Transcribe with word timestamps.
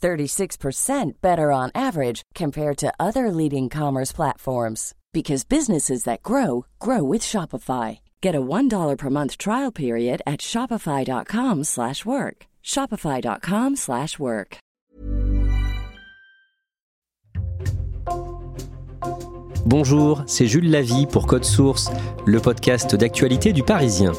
36% 0.00 1.12
better 1.20 1.52
on 1.52 1.70
average 1.74 2.22
compared 2.34 2.78
to 2.78 2.92
other 2.98 3.30
leading 3.30 3.68
commerce 3.68 4.12
platforms 4.12 4.94
because 5.12 5.44
businesses 5.44 6.04
that 6.04 6.22
grow 6.22 6.64
grow 6.78 7.02
with 7.02 7.22
Shopify. 7.22 8.00
Get 8.20 8.34
a 8.34 8.40
$1 8.40 8.96
per 8.96 9.10
month 9.10 9.36
trial 9.36 9.72
period 9.72 10.22
at 10.26 10.40
shopify.com/work. 10.40 12.46
shopify.com/work. 12.62 14.58
Bonjour, 19.66 20.22
c'est 20.26 20.46
Jules 20.46 20.68
Lavie 20.68 21.06
pour 21.06 21.26
Code 21.26 21.44
Source, 21.44 21.90
le 22.26 22.40
podcast 22.40 22.96
d'actualité 22.96 23.52
du 23.52 23.62
Parisien. 23.62 24.12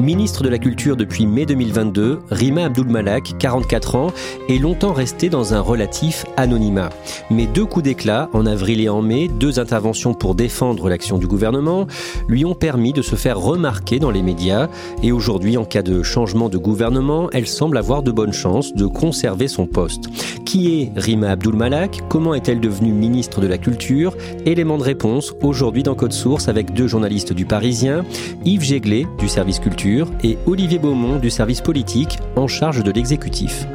Ministre 0.00 0.42
de 0.42 0.48
la 0.48 0.56
Culture 0.56 0.96
depuis 0.96 1.26
mai 1.26 1.44
2022, 1.44 2.20
Rima 2.30 2.64
Abdul-Malak, 2.64 3.34
44 3.38 3.96
ans, 3.96 4.12
est 4.48 4.56
longtemps 4.56 4.94
restée 4.94 5.28
dans 5.28 5.52
un 5.52 5.60
relatif 5.60 6.24
anonymat. 6.38 6.88
Mais 7.30 7.46
deux 7.46 7.66
coups 7.66 7.84
d'éclat, 7.84 8.30
en 8.32 8.46
avril 8.46 8.80
et 8.80 8.88
en 8.88 9.02
mai, 9.02 9.28
deux 9.28 9.60
interventions 9.60 10.14
pour 10.14 10.34
défendre 10.34 10.88
l'action 10.88 11.18
du 11.18 11.26
gouvernement, 11.26 11.86
lui 12.28 12.46
ont 12.46 12.54
permis 12.54 12.94
de 12.94 13.02
se 13.02 13.14
faire 13.14 13.38
remarquer 13.38 13.98
dans 13.98 14.10
les 14.10 14.22
médias. 14.22 14.68
Et 15.02 15.12
aujourd'hui, 15.12 15.58
en 15.58 15.66
cas 15.66 15.82
de 15.82 16.02
changement 16.02 16.48
de 16.48 16.56
gouvernement, 16.56 17.28
elle 17.34 17.46
semble 17.46 17.76
avoir 17.76 18.02
de 18.02 18.10
bonnes 18.10 18.32
chances 18.32 18.72
de 18.72 18.86
conserver 18.86 19.48
son 19.48 19.66
poste. 19.66 20.04
Qui 20.46 20.80
est 20.80 20.92
Rima 20.96 21.28
Abdul-Malak? 21.32 22.00
Comment 22.08 22.32
est-elle 22.32 22.60
devenue 22.60 22.92
ministre 22.92 23.42
de 23.42 23.46
la 23.46 23.58
Culture? 23.58 24.16
Élément 24.46 24.78
de 24.78 24.82
réponse 24.82 25.34
aujourd'hui 25.42 25.82
dans 25.82 25.94
Code 25.94 26.14
Source 26.14 26.48
avec 26.48 26.72
deux 26.72 26.86
journalistes 26.86 27.34
du 27.34 27.44
Parisien, 27.44 28.06
Yves 28.46 28.62
Jéglet 28.62 29.06
du 29.18 29.28
service 29.28 29.58
culture 29.58 29.89
et 30.22 30.38
Olivier 30.46 30.78
Beaumont 30.78 31.18
du 31.18 31.30
service 31.30 31.60
politique 31.60 32.18
en 32.36 32.46
charge 32.46 32.82
de 32.82 32.90
l'exécutif. 32.90 33.66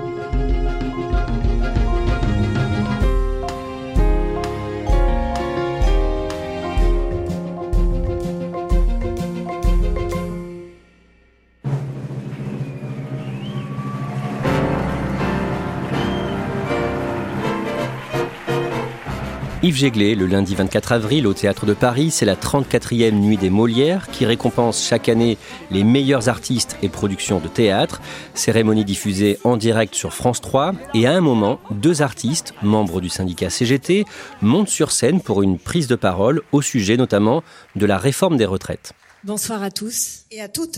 Yves 19.65 19.77
Jéglé, 19.77 20.13
le 20.13 20.27
lundi 20.27 20.53
24 20.53 20.91
avril 20.91 21.25
au 21.25 21.33
Théâtre 21.33 21.65
de 21.65 21.73
Paris, 21.73 22.11
c'est 22.11 22.23
la 22.23 22.35
34e 22.35 23.13
nuit 23.13 23.35
des 23.35 23.49
Molières 23.49 24.11
qui 24.11 24.23
récompense 24.23 24.85
chaque 24.85 25.09
année 25.09 25.39
les 25.71 25.83
meilleurs 25.83 26.29
artistes 26.29 26.77
et 26.83 26.87
productions 26.87 27.39
de 27.39 27.47
théâtre. 27.47 27.99
Cérémonie 28.35 28.85
diffusée 28.85 29.39
en 29.43 29.57
direct 29.57 29.95
sur 29.95 30.13
France 30.13 30.39
3 30.39 30.73
et 30.93 31.07
à 31.07 31.13
un 31.13 31.21
moment, 31.21 31.59
deux 31.71 32.03
artistes, 32.03 32.53
membres 32.61 33.01
du 33.01 33.09
syndicat 33.09 33.49
CGT, 33.49 34.05
montent 34.43 34.69
sur 34.69 34.91
scène 34.91 35.19
pour 35.19 35.41
une 35.41 35.57
prise 35.57 35.87
de 35.87 35.95
parole 35.95 36.43
au 36.51 36.61
sujet 36.61 36.95
notamment 36.95 37.41
de 37.75 37.87
la 37.87 37.97
réforme 37.97 38.37
des 38.37 38.45
retraites. 38.45 38.93
Bonsoir 39.23 39.63
à 39.63 39.71
tous. 39.71 40.25
Et 40.29 40.41
à 40.41 40.47
toutes. 40.47 40.77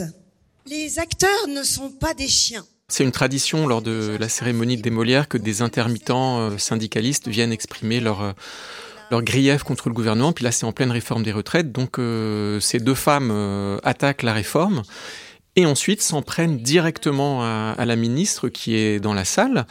Les 0.66 0.98
acteurs 1.00 1.48
ne 1.50 1.64
sont 1.64 1.90
pas 1.90 2.14
des 2.14 2.30
chiens. 2.30 2.64
C'est 2.90 3.04
une 3.04 3.12
tradition 3.12 3.68
lors 3.68 3.82
de 3.82 4.16
la 4.18 4.30
cérémonie 4.30 4.78
des 4.78 4.90
Molières 4.90 5.28
que 5.28 5.38
des 5.38 5.62
intermittents 5.62 6.40
euh, 6.40 6.58
syndicalistes 6.58 7.28
viennent 7.28 7.52
exprimer 7.52 8.00
leur, 8.00 8.22
euh, 8.22 8.32
leur 9.12 9.24
grief 9.24 9.64
contre 9.64 9.90
le 9.90 9.94
gouvernement. 9.94 10.32
Puis 10.32 10.46
là, 10.46 10.54
c'est 10.54 10.66
en 10.66 10.72
pleine 10.72 10.92
réforme 10.92 11.22
des 11.24 11.34
retraites. 11.34 11.74
Donc, 11.74 12.00
euh, 12.00 12.62
ces 12.62 12.80
deux 12.80 12.96
femmes 12.96 13.30
attaquent 13.84 14.24
la 14.24 14.32
réforme 14.32 14.84
et 15.58 15.66
ensuite 15.66 16.02
s'en 16.02 16.22
prennent 16.22 16.60
directement 16.60 17.44
à, 17.44 17.84
la 17.86 17.96
ministre 17.98 18.48
qui 18.48 18.76
est 18.76 19.02
dans 19.02 19.14
la 19.14 19.26
salle. 19.26 19.68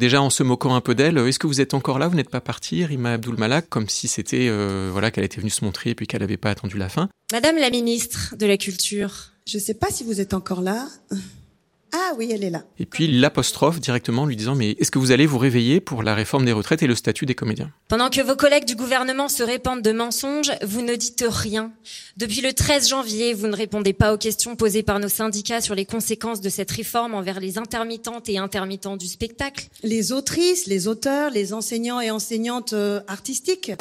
Déjà 0.00 0.20
en 0.20 0.28
se 0.28 0.42
moquant 0.42 0.74
un 0.74 0.80
peu 0.80 0.96
d'elle, 0.96 1.18
est-ce 1.18 1.38
que 1.38 1.46
vous 1.46 1.60
êtes 1.60 1.72
encore 1.72 2.00
là? 2.00 2.08
Vous 2.08 2.16
n'êtes 2.16 2.30
pas 2.30 2.40
partie, 2.40 2.84
Rima 2.84 3.12
Abdul 3.12 3.36
Malak, 3.36 3.68
comme 3.68 3.88
si 3.88 4.08
c'était 4.08 4.50
voilà 4.90 5.10
qu'elle 5.10 5.24
était 5.24 5.40
venue 5.40 5.50
se 5.50 5.64
montrer 5.64 5.90
et 5.90 5.94
puis 5.94 6.06
qu'elle 6.06 6.22
n'avait 6.22 6.36
pas 6.36 6.50
attendu 6.50 6.78
la 6.78 6.88
fin. 6.88 7.08
Madame 7.32 7.56
la 7.58 7.70
ministre 7.70 8.34
de 8.36 8.46
la 8.46 8.56
Culture. 8.56 9.32
Je 9.46 9.58
ne 9.58 9.62
sais 9.62 9.74
pas 9.74 9.90
si 9.90 10.04
vous 10.04 10.20
êtes 10.20 10.34
encore 10.34 10.62
là. 10.62 10.86
Ah 11.98 12.12
oui, 12.18 12.30
elle 12.30 12.44
est 12.44 12.50
là. 12.50 12.62
Et 12.78 12.84
puis 12.84 13.06
l'apostrophe 13.06 13.80
directement 13.80 14.26
lui 14.26 14.36
disant 14.36 14.54
Mais 14.54 14.72
est-ce 14.72 14.90
que 14.90 14.98
vous 14.98 15.12
allez 15.12 15.24
vous 15.24 15.38
réveiller 15.38 15.80
pour 15.80 16.02
la 16.02 16.14
réforme 16.14 16.44
des 16.44 16.52
retraites 16.52 16.82
et 16.82 16.86
le 16.86 16.94
statut 16.94 17.24
des 17.24 17.34
comédiens? 17.34 17.72
Pendant 17.88 18.10
que 18.10 18.20
vos 18.20 18.36
collègues 18.36 18.66
du 18.66 18.76
gouvernement 18.76 19.30
se 19.30 19.42
répandent 19.42 19.80
de 19.80 19.92
mensonges, 19.92 20.52
vous 20.62 20.82
ne 20.82 20.94
dites 20.94 21.24
rien. 21.26 21.72
Depuis 22.18 22.42
le 22.42 22.52
13 22.52 22.88
janvier, 22.88 23.32
vous 23.32 23.46
ne 23.46 23.56
répondez 23.56 23.94
pas 23.94 24.12
aux 24.12 24.18
questions 24.18 24.56
posées 24.56 24.82
par 24.82 25.00
nos 25.00 25.08
syndicats 25.08 25.62
sur 25.62 25.74
les 25.74 25.86
conséquences 25.86 26.42
de 26.42 26.50
cette 26.50 26.70
réforme 26.70 27.14
envers 27.14 27.40
les 27.40 27.56
intermittentes 27.56 28.28
et 28.28 28.36
intermittents 28.36 28.98
du 28.98 29.06
spectacle. 29.06 29.68
Les 29.82 30.12
autrices, 30.12 30.66
les 30.66 30.88
auteurs, 30.88 31.30
les 31.30 31.54
enseignants 31.54 32.00
et 32.00 32.10
enseignantes 32.10 32.74
euh, 32.74 33.00
artistiques. 33.08 33.72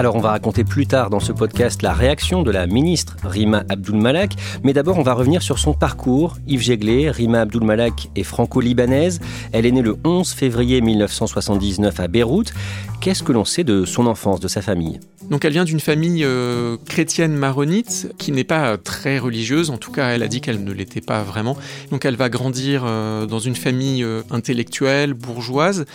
Alors 0.00 0.16
on 0.16 0.20
va 0.20 0.30
raconter 0.30 0.64
plus 0.64 0.86
tard 0.86 1.10
dans 1.10 1.20
ce 1.20 1.30
podcast 1.30 1.82
la 1.82 1.92
réaction 1.92 2.42
de 2.42 2.50
la 2.50 2.66
ministre 2.66 3.18
Rima 3.22 3.64
Abdul-Malak, 3.68 4.32
mais 4.64 4.72
d'abord 4.72 4.96
on 4.96 5.02
va 5.02 5.12
revenir 5.12 5.42
sur 5.42 5.58
son 5.58 5.74
parcours. 5.74 6.38
Yves 6.48 6.62
Jéglé, 6.62 7.10
Rima 7.10 7.42
Abdul-Malak 7.42 8.08
est 8.16 8.22
franco-libanaise. 8.22 9.20
Elle 9.52 9.66
est 9.66 9.72
née 9.72 9.82
le 9.82 9.98
11 10.02 10.32
février 10.32 10.80
1979 10.80 12.00
à 12.00 12.08
Beyrouth. 12.08 12.54
Qu'est-ce 13.02 13.22
que 13.22 13.32
l'on 13.32 13.44
sait 13.44 13.62
de 13.62 13.84
son 13.84 14.06
enfance, 14.06 14.40
de 14.40 14.48
sa 14.48 14.62
famille? 14.62 15.00
Donc 15.30 15.44
elle 15.44 15.52
vient 15.52 15.64
d'une 15.64 15.80
famille 15.80 16.24
euh, 16.24 16.76
chrétienne 16.86 17.36
maronite 17.36 18.12
qui 18.18 18.32
n'est 18.32 18.44
pas 18.44 18.76
très 18.76 19.18
religieuse, 19.18 19.70
en 19.70 19.78
tout 19.78 19.92
cas 19.92 20.08
elle 20.08 20.24
a 20.24 20.28
dit 20.28 20.40
qu'elle 20.40 20.62
ne 20.64 20.72
l'était 20.72 21.00
pas 21.00 21.22
vraiment. 21.22 21.56
Donc 21.92 22.04
elle 22.04 22.16
va 22.16 22.28
grandir 22.28 22.82
euh, 22.84 23.26
dans 23.26 23.38
une 23.38 23.54
famille 23.54 24.02
euh, 24.02 24.22
intellectuelle, 24.30 25.14
bourgeoise. 25.14 25.86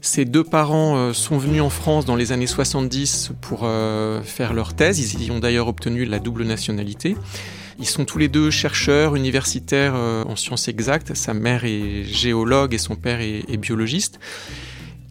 Ses 0.00 0.24
deux 0.24 0.42
parents 0.42 1.12
sont 1.12 1.38
venus 1.38 1.62
en 1.62 1.70
France 1.70 2.04
dans 2.04 2.16
les 2.16 2.32
années 2.32 2.48
70 2.48 3.32
pour 3.40 3.68
faire 4.24 4.52
leur 4.52 4.74
thèse. 4.74 4.98
Ils 4.98 5.24
y 5.24 5.30
ont 5.30 5.38
d'ailleurs 5.38 5.68
obtenu 5.68 6.04
la 6.04 6.18
double 6.18 6.44
nationalité. 6.44 7.16
Ils 7.78 7.86
sont 7.86 8.04
tous 8.04 8.18
les 8.18 8.28
deux 8.28 8.50
chercheurs 8.50 9.14
universitaires 9.14 9.94
en 9.94 10.36
sciences 10.36 10.68
exactes. 10.68 11.14
Sa 11.14 11.34
mère 11.34 11.64
est 11.64 12.04
géologue 12.04 12.74
et 12.74 12.78
son 12.78 12.96
père 12.96 13.20
est, 13.20 13.56
biologiste. 13.56 14.18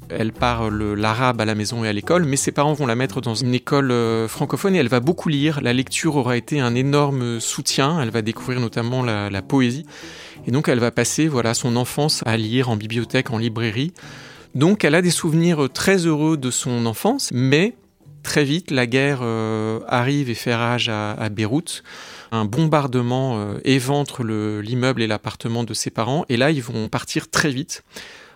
Elle 0.09 0.31
parle 0.31 0.93
l'arabe 0.93 1.39
à 1.41 1.45
la 1.45 1.55
maison 1.55 1.83
et 1.83 1.87
à 1.87 1.93
l'école, 1.93 2.25
mais 2.25 2.35
ses 2.35 2.51
parents 2.51 2.73
vont 2.73 2.87
la 2.87 2.95
mettre 2.95 3.21
dans 3.21 3.35
une 3.35 3.53
école 3.53 3.91
euh, 3.91 4.27
francophone 4.27 4.75
et 4.75 4.79
elle 4.79 4.87
va 4.87 4.99
beaucoup 4.99 5.29
lire. 5.29 5.61
La 5.61 5.73
lecture 5.73 6.15
aura 6.15 6.35
été 6.35 6.59
un 6.59 6.73
énorme 6.75 7.39
soutien. 7.39 8.01
Elle 8.01 8.09
va 8.09 8.21
découvrir 8.21 8.59
notamment 8.59 9.03
la, 9.03 9.41
poésie. 9.41 9.85
Et 10.47 10.51
donc 10.51 10.67
elle 10.67 10.79
va 10.79 10.91
passer 10.91 11.27
voilà, 11.27 11.53
son 11.53 11.75
enfance 11.75 12.23
à 12.25 12.37
lire 12.37 12.69
en 12.69 12.75
bibliothèque, 12.75 13.31
en 13.31 13.37
librairie. 13.37 13.93
Donc 14.55 14.83
elle 14.83 14.95
a 14.95 15.01
des 15.01 15.11
souvenirs 15.11 15.69
très 15.71 16.05
heureux 16.07 16.37
de 16.37 16.49
son 16.49 16.85
enfance, 16.85 17.29
mais 17.31 17.75
Très 18.23 18.43
vite, 18.43 18.69
la 18.71 18.85
guerre 18.85 19.19
euh, 19.21 19.79
arrive 19.87 20.29
et 20.29 20.35
fait 20.35 20.53
rage 20.53 20.89
à, 20.89 21.29
Beyrouth. 21.29 21.83
Un 22.31 22.45
bombardement 22.45 23.39
euh, 23.39 23.59
éventre 23.63 24.23
l'immeuble 24.23 25.01
et 25.01 25.07
l'appartement 25.07 25.63
de 25.63 25.73
ses 25.73 25.89
parents. 25.89 26.25
Et 26.29 26.37
là, 26.37 26.51
ils 26.51 26.61
vont 26.61 26.89
partir 26.89 27.29
très 27.29 27.49
vite, 27.49 27.83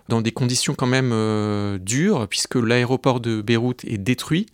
dans 0.10 0.22
des 0.22 0.32
conditions 0.32 0.76
quand 0.76 0.88
même 0.88 1.12
euh, 1.14 1.78
dures, 1.78 2.28
puisque 2.28 2.56
l'aéroport 2.56 3.20
de 3.20 3.42
Beyrouth 3.42 3.86
est 3.86 3.98
détruit. 3.98 4.48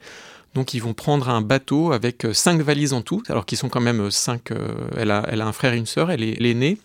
Donc 0.56 0.74
ils 0.74 0.82
vont 0.82 0.94
prendre 0.94 1.30
un 1.30 1.42
bateau 1.42 1.92
avec 1.92 2.26
cinq 2.34 2.62
valises 2.62 2.94
en 2.94 3.02
tout, 3.02 3.22
alors 3.30 3.46
qu'ils 3.46 3.58
sont 3.58 3.70
quand 3.70 3.82
même 3.82 4.10
cinq. 4.10 4.52
elle, 4.98 5.12
a, 5.12 5.24
elle, 5.30 5.42
un 5.42 5.52
frère 5.52 5.74
et 5.74 5.78
une 5.78 5.86
sœur, 5.86 6.10
elle 6.10 6.24
est 6.24 6.40
l'aînée. 6.40 6.78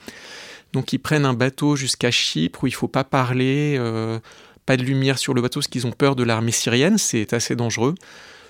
Donc 0.75 0.93
ils 0.93 0.99
prennent 0.99 1.25
un 1.25 1.34
bateau 1.34 1.76
jusqu'à 1.76 2.11
Chypre 2.11 2.64
où 2.64 2.66
il 2.66 2.75
faut 2.75 2.88
pas 2.88 3.05
parler, 3.05 3.76
euh, 3.78 4.19
pas 4.67 4.76
de 4.76 4.82
lumière 4.82 5.19
sur 5.19 5.32
le 5.32 5.40
bateau 5.40 5.60
parce 5.60 5.69
qu'ils 5.69 5.87
ont 5.87 5.93
peur 5.93 6.17
de 6.17 6.25
l'armée 6.25 6.50
syrienne, 6.50 6.99
c'est 6.99 7.32
assez 7.32 7.55
dangereux. 7.55 7.94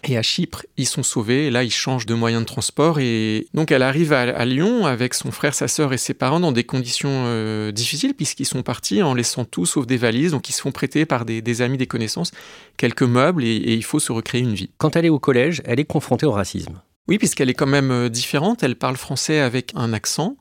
Et 0.06 0.17
à 0.17 0.23
Chypre, 0.23 0.65
ils 0.77 0.87
sont 0.87 1.03
sauvés. 1.03 1.47
Et 1.47 1.51
là, 1.51 1.65
ils 1.65 1.73
changent 1.73 2.06
de 2.06 2.15
moyen 2.15 2.41
de 2.41 2.47
transport. 2.47 2.99
Et 3.01 3.47
donc, 3.55 3.73
elle 3.73 3.83
arrive 3.83 4.12
à, 4.12 4.45
Lyon 4.45 4.87
avec 4.87 5.15
son 5.15 5.31
frère, 5.31 5.55
sa 5.55 5.69
sœur 5.69 5.93
et 5.93 5.99
ses 5.99 6.15
parents 6.15 6.41
dans 6.41 6.53
des 6.53 6.65
conditions 6.65 7.25
euh, 7.27 7.73
difficiles 7.73 8.15
puisqu'ils 8.15 8.47
sont 8.47 8.62
partis 8.62 9.03
en 9.03 9.15
laissant 9.15 9.45
tout 9.45 9.67
sauf 9.67 9.87
des 9.87 9.97
valises. 9.97 10.33
Donc, 10.33 10.49
ils 10.49 10.53
se 10.53 10.61
font 10.61 10.73
prêter 10.73 11.06
par 11.06 11.25
des, 11.25 11.62
amis, 11.62 11.79
des 11.79 11.87
connaissances, 11.87 12.33
quelques 12.77 13.03
meubles 13.03 13.45
et, 13.45 13.56
et 13.56 13.75
il 13.75 13.85
faut 13.85 14.01
se 14.01 14.12
recréer 14.12 14.43
une 14.43 14.55
vie. 14.55 14.71
Quand 14.79 14.97
elle 14.97 15.06
est 15.06 15.11
au 15.11 15.19
collège, 15.19 15.62
elle 15.65 15.81
est 15.81 15.85
confrontée 15.85 16.27
au 16.27 16.33
racisme. 16.33 16.81
Oui, 17.06 17.19
puisqu'elle 17.19 17.51
est 17.51 17.55
quand 17.55 17.67
même 17.67 17.91
euh, 17.91 18.09
différente. 18.09 18.62
Elle 18.62 18.77
parle 18.77 18.97
français 18.97 19.39
avec 19.39 19.73
un 19.75 19.93
accent. 19.93 20.37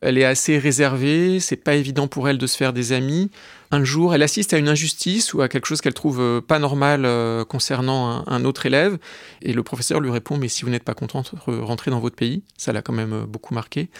Elle 0.00 0.18
est 0.18 0.24
assez 0.24 0.58
réservée, 0.58 1.40
c'est 1.40 1.56
pas 1.56 1.74
évident 1.74 2.06
pour 2.06 2.28
elle 2.28 2.38
de 2.38 2.46
se 2.46 2.56
faire 2.56 2.72
des 2.72 2.92
amis. 2.92 3.30
Un 3.70 3.82
jour, 3.82 4.14
elle 4.14 4.22
assiste 4.22 4.52
à 4.52 4.58
une 4.58 4.68
injustice 4.68 5.34
ou 5.34 5.40
à 5.40 5.48
quelque 5.48 5.66
chose 5.66 5.80
qu'elle 5.80 5.94
trouve 5.94 6.20
euh, 6.20 6.40
pas 6.40 6.58
normal 6.58 7.04
euh, 7.04 7.44
concernant 7.44 8.24
un, 8.26 8.44
autre 8.44 8.66
élève, 8.66 8.98
et 9.42 9.52
le 9.52 9.62
professeur 9.62 10.00
lui 10.00 10.10
répond 10.10 10.36
Mais 10.36 10.48
si 10.48 10.64
vous 10.64 10.70
n'êtes 10.70 10.84
pas 10.84 10.94
contente, 10.94 11.34
rentrez 11.46 11.90
dans 11.90 12.00
votre 12.00 12.16
pays. 12.16 12.44
Ça 12.56 12.72
l'a 12.72 12.82
quand 12.82 12.92
même 12.92 13.12
euh, 13.12 13.26
beaucoup 13.26 13.54
marqué. 13.54 13.90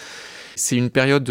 C'est 0.54 0.76
une 0.76 0.90
période 0.90 1.30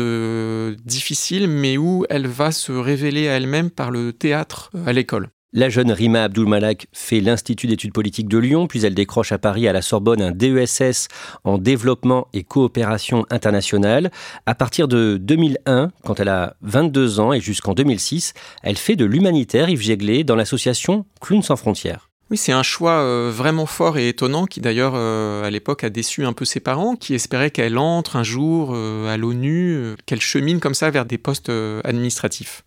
difficile, 0.86 1.48
mais 1.48 1.78
où 1.78 2.06
elle 2.10 2.28
va 2.28 2.52
se 2.52 2.72
révéler 2.72 3.28
à 3.28 3.34
elle-même 3.34 3.72
par 3.72 3.90
le 3.90 4.14
théâtre 4.14 4.70
à 4.86 4.94
l'école. 4.94 5.30
La 5.58 5.70
jeune 5.70 5.94
Rima 5.94 6.26
Abdul-Malak 6.26 6.88
fait 6.92 7.22
l'Institut 7.22 7.68
d'études 7.68 7.94
politiques 7.94 8.28
de 8.28 8.38
Lyon, 8.38 8.68
puis 8.68 8.86
elle 8.86 8.94
décroche 8.94 9.32
à 9.32 9.38
Paris 9.38 9.70
à 9.70 9.72
la 9.72 9.82
Sorbonne 9.82 10.22
un 10.22 10.32
DESS 10.32 11.08
en 11.46 11.58
développement 11.58 12.28
et 12.34 12.44
coopération 12.44 13.26
internationale. 13.30 14.12
À 14.46 14.54
partir 14.54 14.90
de 14.90 15.16
2001, 15.16 15.92
quand 16.04 16.20
elle 16.20 16.28
a 16.28 16.58
22 16.64 17.22
ans 17.22 17.32
et 17.32 17.40
jusqu'en 17.40 17.74
2006, 17.74 18.34
elle 18.64 18.76
fait 18.76 18.98
de 18.98 19.06
l'humanitaire 19.06 19.70
Yves 19.70 19.80
Jéglé 19.80 20.26
dans 20.26 20.36
l'association 20.36 21.06
Clowns 21.22 21.44
sans 21.44 21.56
frontières. 21.56 22.10
Oui, 22.32 22.38
c'est 22.38 22.52
un 22.52 22.64
choix 22.64 23.00
euh, 23.04 23.32
vraiment 23.34 23.68
fort 23.68 23.98
et 23.98 24.10
étonnant 24.10 24.48
qui 24.48 24.60
d'ailleurs 24.60 24.94
euh, 24.96 25.44
à 25.44 25.52
l'époque 25.52 25.84
a 25.86 25.90
déçu 25.90 26.26
un 26.26 26.34
peu 26.34 26.44
ses 26.44 26.60
parents 26.60 26.96
qui 26.96 27.14
espéraient 27.14 27.52
qu'elle 27.52 27.78
entre 27.78 28.18
un 28.18 28.24
jour 28.24 28.72
euh, 28.74 29.08
à 29.08 29.16
l'ONU, 29.16 29.94
qu'elle 30.06 30.22
chemine 30.22 30.60
comme 30.60 30.74
ça 30.74 30.90
vers 30.90 31.06
des 31.06 31.20
postes 31.20 31.52
administratifs 31.86 32.64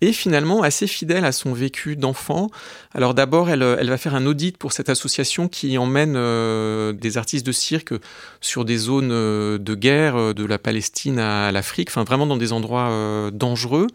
et 0.00 0.12
finalement 0.12 0.62
assez 0.62 0.86
fidèle 0.86 1.24
à 1.24 1.32
son 1.32 1.52
vécu 1.54 1.96
d'enfant. 1.96 2.50
Alors 2.94 3.14
d'abord, 3.14 3.48
elle, 3.48 3.60
va 3.62 3.96
faire 3.96 4.14
un 4.14 4.26
audit 4.26 4.56
pour 4.58 4.72
cette 4.72 4.90
association 4.90 5.48
qui 5.48 5.78
emmène 5.78 6.14
euh, 6.16 6.92
des 6.92 7.16
artistes 7.16 7.46
de 7.46 7.52
cirque 7.52 7.94
sur 8.40 8.64
des 8.64 8.76
zones 8.76 9.10
euh, 9.10 9.58
de 9.58 9.74
guerre, 9.74 10.16
euh, 10.16 10.34
de 10.34 10.44
la 10.44 10.58
Palestine 10.58 11.18
à, 11.18 11.50
l'Afrique, 11.50 11.88
enfin 11.88 12.04
vraiment 12.04 12.26
dans 12.26 12.36
des 12.36 12.52
endroits 12.52 13.30
dangereux. 13.32 13.86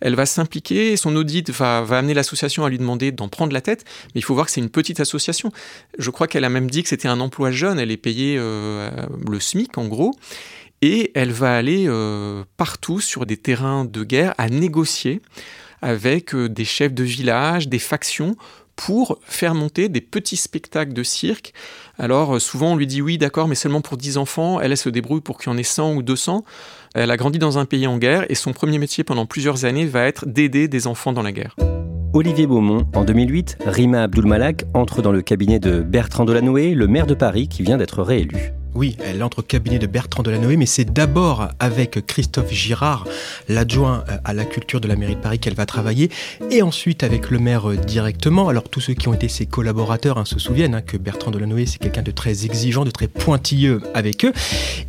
Elle 0.00 0.14
va 0.14 0.26
s'impliquer, 0.26 0.96
son 0.96 1.16
audit 1.16 1.50
va 1.50 1.78
amener 1.90 2.14
l'association 2.14 2.64
à 2.64 2.68
lui 2.68 2.78
demander 2.78 3.10
d'en 3.10 3.28
prendre 3.28 3.52
la 3.52 3.60
tête, 3.60 3.84
mais 4.14 4.20
il 4.20 4.22
faut 4.22 4.34
voir 4.34 4.46
que 4.46 4.52
c'est 4.52 4.60
une 4.60 4.70
petite 4.70 5.00
association. 5.00 5.50
Je 5.98 6.10
crois 6.10 6.26
qu'elle 6.26 6.44
a 6.44 6.50
même 6.50 6.70
dit 6.70 6.82
que 6.82 6.88
c'était 6.88 7.08
un 7.08 7.20
emploi 7.20 7.50
jeune, 7.50 7.78
elle 7.78 7.90
est 7.90 7.96
payée 7.96 8.36
le 8.36 9.40
SMIC 9.40 9.78
en 9.78 9.86
gros 9.86 10.14
et 10.82 11.10
elle 11.14 11.32
va 11.32 11.56
aller 11.56 11.86
euh, 11.88 12.44
partout 12.56 13.00
sur 13.00 13.26
des 13.26 13.36
terrains 13.36 13.84
de 13.84 14.04
guerre 14.04 14.34
à 14.38 14.48
négocier 14.48 15.20
avec 15.82 16.34
euh, 16.34 16.48
des 16.48 16.64
chefs 16.64 16.94
de 16.94 17.04
village, 17.04 17.68
des 17.68 17.78
factions, 17.78 18.36
pour 18.76 19.18
faire 19.24 19.56
monter 19.56 19.88
des 19.88 20.00
petits 20.00 20.36
spectacles 20.36 20.92
de 20.92 21.02
cirque. 21.02 21.52
Alors 21.98 22.36
euh, 22.36 22.38
souvent 22.38 22.72
on 22.72 22.76
lui 22.76 22.86
dit 22.86 23.02
oui 23.02 23.18
d'accord 23.18 23.48
mais 23.48 23.56
seulement 23.56 23.80
pour 23.80 23.96
10 23.96 24.18
enfants, 24.18 24.60
elle, 24.60 24.76
se 24.76 24.88
débrouille 24.88 25.20
pour 25.20 25.38
qu'il 25.38 25.50
y 25.50 25.54
en 25.54 25.58
ait 25.58 25.64
100 25.64 25.94
ou 25.94 26.02
200. 26.02 26.44
Elle 26.94 27.10
a 27.10 27.16
grandi 27.16 27.38
dans 27.38 27.58
un 27.58 27.64
pays 27.64 27.86
en 27.86 27.98
guerre 27.98 28.24
et 28.28 28.34
son 28.34 28.52
premier 28.52 28.78
métier 28.78 29.02
pendant 29.02 29.26
plusieurs 29.26 29.64
années 29.64 29.86
va 29.86 30.04
être 30.04 30.26
d'aider 30.26 30.68
des 30.68 30.86
enfants 30.86 31.12
dans 31.12 31.22
la 31.22 31.32
guerre. 31.32 31.56
Olivier 32.14 32.46
Beaumont, 32.46 32.86
en 32.94 33.04
2008, 33.04 33.58
Rima 33.66 34.04
Abdul-Malak 34.04 34.64
entre 34.74 35.02
dans 35.02 35.12
le 35.12 35.22
cabinet 35.22 35.58
de 35.58 35.80
Bertrand 35.80 36.24
Delanoë, 36.24 36.74
le 36.74 36.86
maire 36.86 37.06
de 37.06 37.14
Paris 37.14 37.48
qui 37.48 37.62
vient 37.62 37.76
d'être 37.76 38.02
réélu. 38.02 38.52
Oui, 38.74 38.96
elle 39.02 39.22
entre 39.22 39.40
au 39.40 39.42
cabinet 39.42 39.78
de 39.78 39.86
Bertrand 39.86 40.22
Delanoë, 40.22 40.56
mais 40.56 40.66
c'est 40.66 40.84
d'abord 40.84 41.48
avec 41.58 42.06
Christophe 42.06 42.52
Girard, 42.52 43.06
l'adjoint 43.48 44.04
euh, 44.08 44.18
à 44.24 44.34
la 44.34 44.44
culture 44.44 44.80
de 44.80 44.86
la 44.86 44.94
mairie 44.94 45.16
de 45.16 45.20
Paris, 45.20 45.38
qu'elle 45.38 45.54
va 45.54 45.64
travailler, 45.64 46.10
et 46.50 46.62
ensuite 46.62 47.02
avec 47.02 47.30
le 47.30 47.38
maire 47.38 47.70
euh, 47.70 47.76
directement. 47.76 48.48
Alors 48.48 48.68
tous 48.68 48.80
ceux 48.80 48.94
qui 48.94 49.08
ont 49.08 49.14
été 49.14 49.28
ses 49.28 49.46
collaborateurs 49.46 50.18
hein, 50.18 50.24
se 50.24 50.38
souviennent 50.38 50.74
hein, 50.74 50.82
que 50.82 50.96
Bertrand 50.96 51.30
Delanoë, 51.30 51.66
c'est 51.66 51.78
quelqu'un 51.78 52.02
de 52.02 52.10
très 52.10 52.44
exigeant, 52.44 52.84
de 52.84 52.90
très 52.90 53.08
pointilleux 53.08 53.80
avec 53.94 54.24
eux, 54.24 54.32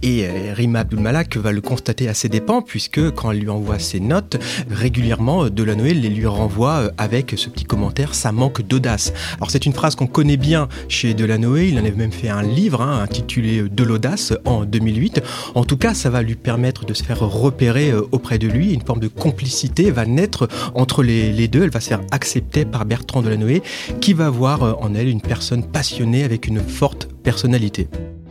et 0.02 0.26
euh, 0.28 0.54
Rima 0.54 0.82
Abdulmalak 0.82 1.38
va 1.38 1.52
le 1.52 1.62
constater 1.62 2.10
à 2.10 2.14
ses 2.14 2.28
dépens, 2.28 2.62
puisque 2.62 3.12
quand 3.12 3.32
elle 3.32 3.40
lui 3.40 3.50
envoie 3.50 3.80
ses 3.80 4.02
notes, 4.02 4.38
régulièrement, 4.70 5.50
Delanoë 5.50 5.94
les 5.94 6.10
lui 6.10 6.28
renvoie 6.28 6.92
avec 6.98 7.34
ce 7.38 7.50
petit 7.50 7.66
commentaire, 7.66 8.14
ça 8.14 8.34
manque 8.34 8.62
d'audace. 8.62 9.14
Alors 9.38 9.50
c'est 9.50 9.66
une 9.66 9.74
phrase 9.74 9.96
qu'on 9.96 10.08
connaît 10.08 10.38
bien 10.38 10.68
chez 10.90 11.14
Delanoë, 11.14 11.70
il 11.70 11.76
en 11.76 11.86
avait 11.86 11.92
même 11.92 12.12
fait 12.12 12.30
un 12.30 12.44
livre 12.44 12.82
hein, 12.82 13.02
intitulé 13.02 13.69
de 13.72 13.84
l'audace 13.84 14.34
en 14.46 14.66
2008. 14.66 15.22
En 15.56 15.64
tout 15.64 15.78
cas, 15.78 15.94
ça 15.94 16.10
va 16.10 16.22
lui 16.22 16.36
permettre 16.36 16.86
de 16.86 16.94
se 16.94 17.04
faire 17.04 17.20
repérer 17.20 17.92
euh, 17.92 18.02
auprès 18.12 18.38
de 18.38 18.48
lui. 18.48 18.74
Une 18.74 18.82
forme 18.82 19.00
de 19.00 19.08
complicité 19.08 19.92
va 19.92 20.06
naître 20.06 20.48
entre 20.76 21.04
les, 21.04 21.48
deux. 21.48 21.64
Elle 21.64 21.70
va 21.70 21.80
se 21.80 21.90
faire 21.90 22.02
accepter 22.12 22.66
par 22.66 22.86
Bertrand 22.86 23.22
Delanoë, 23.22 23.62
qui 24.02 24.14
va 24.14 24.30
voir 24.30 24.64
euh, 24.64 24.74
en 24.82 24.94
elle 24.96 25.08
une 25.08 25.22
personne 25.22 25.64
passionnée 25.64 26.24
avec 26.24 26.48
une 26.48 26.60
forte 26.60 27.10
personnalité. 27.24 27.88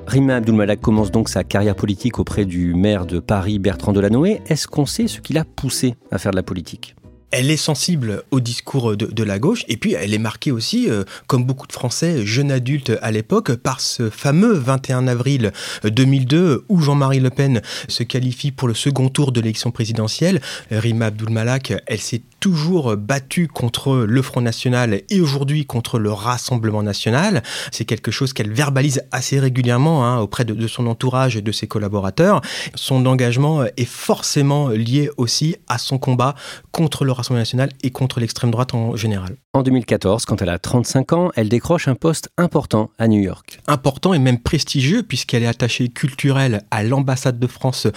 Rima 0.06 0.36
Abdulmalak 0.36 0.80
commence 0.80 1.10
donc 1.10 1.28
sa 1.28 1.44
carrière 1.44 1.76
politique 1.76 2.18
auprès 2.18 2.46
du 2.46 2.74
maire 2.74 3.04
de 3.04 3.18
Paris, 3.18 3.58
Bertrand 3.58 3.92
Delanoë. 3.92 4.40
Est-ce 4.46 4.66
qu'on 4.66 4.86
sait 4.86 5.06
ce 5.06 5.20
qui 5.20 5.34
l'a 5.34 5.44
poussé 5.44 5.96
à 6.10 6.18
faire 6.18 6.30
de 6.30 6.36
la 6.36 6.42
politique? 6.42 6.94
Elle 7.30 7.50
est 7.50 7.56
sensible 7.56 8.22
au 8.30 8.40
discours 8.40 8.96
de, 8.96 9.22
la 9.22 9.38
gauche 9.38 9.64
et 9.68 9.76
puis 9.76 9.92
elle 9.92 10.14
est 10.14 10.18
marquée 10.18 10.50
aussi, 10.50 10.88
euh, 10.88 11.04
comme 11.26 11.44
beaucoup 11.44 11.66
de 11.66 11.72
Français 11.72 12.24
jeunes 12.24 12.50
adultes 12.50 12.92
à 13.02 13.10
l'époque, 13.10 13.54
par 13.54 13.80
ce 13.80 14.10
fameux 14.10 14.52
21 14.52 15.06
avril 15.08 15.52
2002 15.84 16.64
où 16.68 16.80
Jean-Marie 16.80 17.20
Le 17.20 17.30
Pen 17.30 17.60
se 17.88 18.02
qualifie 18.02 18.52
pour 18.52 18.68
le 18.68 18.74
second 18.74 19.08
tour 19.08 19.32
de 19.32 19.40
l'élection 19.40 19.70
présidentielle. 19.70 20.40
Rima 20.70 21.06
Abdulmalak, 21.06 21.74
elle 21.86 22.00
s'est 22.00 22.22
toujours 22.40 22.96
battue 22.96 23.48
contre 23.48 23.96
le 23.96 24.22
Front 24.22 24.40
National 24.40 25.02
et 25.10 25.20
aujourd'hui 25.20 25.66
contre 25.66 25.98
le 25.98 26.12
Rassemblement 26.12 26.82
National. 26.82 27.42
C'est 27.72 27.84
quelque 27.84 28.10
chose 28.10 28.32
qu'elle 28.32 28.52
verbalise 28.52 29.02
assez 29.12 29.38
régulièrement 29.38 30.06
hein, 30.06 30.18
auprès 30.20 30.44
de, 30.44 30.54
de 30.54 30.66
son 30.66 30.86
entourage 30.86 31.36
et 31.36 31.42
de 31.42 31.52
ses 31.52 31.66
collaborateurs. 31.66 32.40
Son 32.74 33.06
engagement 33.06 33.64
est 33.76 33.84
forcément 33.84 34.68
lié 34.68 35.10
aussi 35.16 35.56
à 35.68 35.78
son 35.78 35.98
combat 35.98 36.34
contre 36.70 37.04
le 37.04 37.12
Rassemblement 37.12 37.42
national 37.42 37.70
et 37.82 37.90
contre 37.90 38.20
l'extrême 38.20 38.50
droite 38.50 38.74
en 38.74 38.96
général. 38.96 39.36
En 39.58 39.64
2014, 39.64 40.24
quand 40.24 40.40
elle 40.40 40.50
a 40.50 40.58
35 40.60 41.12
ans, 41.14 41.30
elle 41.34 41.48
décroche 41.48 41.88
un 41.88 41.96
poste 41.96 42.30
important 42.38 42.90
à 42.96 43.08
New 43.08 43.20
York. 43.20 43.58
Important 43.66 44.14
et 44.14 44.20
même 44.20 44.38
prestigieux 44.38 45.02
puisqu'elle 45.02 45.42
est 45.42 45.48
attachée 45.48 45.88
culturelle 45.88 46.62
à 46.70 46.84
l'ambassade 46.84 47.40
de 47.40 47.46
France 47.48 47.88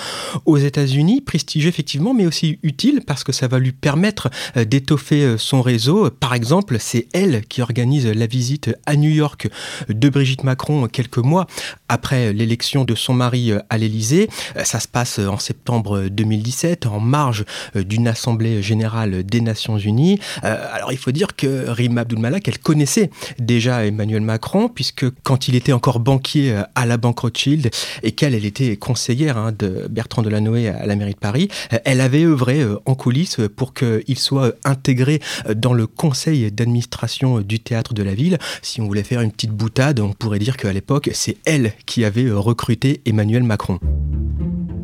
aux 0.45 0.57
États-Unis. 0.57 1.21
Prestigieux 1.21 1.69
effectivement, 1.69 2.15
mais 2.15 2.25
aussi 2.25 2.57
utile 2.63 3.01
parce 3.05 3.24
que 3.24 3.31
ça 3.31 3.48
va 3.48 3.60
lui 3.60 3.74
permettre 3.74 4.30
d'étoffer 4.55 5.23
euh, 5.23 5.38
son 5.38 5.61
réseau. 5.61 6.09
Par 6.09 6.33
exemple, 6.33 6.77
c'est 6.79 7.07
elle 7.13 7.45
qui 7.45 7.61
organise 7.61 8.07
la 8.07 8.27
visite 8.27 8.75
à 8.85 8.95
New 8.95 9.09
York 9.09 9.50
de 9.89 10.09
Brigitte 10.09 10.43
Macron 10.43 10.88
quelques 10.88 11.17
mois 11.17 11.47
après 11.89 12.33
l'élection 12.33 12.85
de 12.85 12.95
son 12.95 13.13
mari 13.13 13.51
euh, 13.51 13.59
à 13.69 13.77
l'Élysée. 13.77 14.29
Ça 14.63 14.79
se 14.79 14.88
passe 14.88 15.19
en 15.19 15.38
septembre 15.38 16.07
2017 16.09 16.85
en 16.85 17.00
marge 17.00 17.45
d'une 17.75 18.07
assemblée 18.07 18.61
générale 18.61 19.23
des 19.23 19.41
Nations 19.41 19.77
Unies. 19.77 20.19
Alors 20.41 20.91
il 20.91 20.97
faut 20.97 21.11
dire 21.11 21.35
que 21.35 21.69
Rima 21.69 22.01
Abdul-Malak, 22.01 22.47
elle 22.47 22.59
connaissait 22.59 23.09
déjà 23.39 23.85
Emmanuel 23.85 24.21
Macron, 24.21 24.69
puisque 24.69 25.05
quand 25.23 25.47
il 25.47 25.55
était 25.55 25.73
encore 25.73 26.00
banquier 26.00 26.51
euh, 26.51 26.63
à 26.75 26.85
la 26.85 26.97
Banque 26.97 27.19
Rothschild 27.19 27.69
et 28.03 28.11
qu'elle, 28.11 28.33
elle 28.35 28.45
était 28.45 28.77
conseillère 28.77 29.38
hein, 29.38 29.51
de 29.57 29.88
Bertrand 29.89 30.21
Delanoë 30.21 30.67
à 30.67 30.85
la 30.85 30.95
mairie 30.95 31.13
de 31.13 31.19
Paris, 31.19 31.50
euh, 31.73 31.77
elle 31.85 32.01
avait 32.01 32.23
œuvré 32.23 32.61
euh, 32.61 32.79
en 32.85 32.95
coulisses 32.95 33.38
pour 33.55 33.73
qu'il 33.73 34.17
soit 34.21 34.53
intégré 34.63 35.19
dans 35.55 35.73
le 35.73 35.87
conseil 35.87 36.51
d'administration 36.51 37.41
du 37.41 37.59
théâtre 37.59 37.93
de 37.93 38.03
la 38.03 38.13
ville. 38.13 38.37
Si 38.61 38.81
on 38.81 38.85
voulait 38.85 39.03
faire 39.03 39.21
une 39.21 39.31
petite 39.31 39.51
boutade, 39.51 39.99
on 39.99 40.13
pourrait 40.13 40.39
dire 40.39 40.57
qu'à 40.57 40.71
l'époque, 40.71 41.09
c'est 41.13 41.37
elle 41.45 41.73
qui 41.85 42.05
avait 42.05 42.31
recruté 42.31 43.01
Emmanuel 43.05 43.43
Macron. 43.43 43.79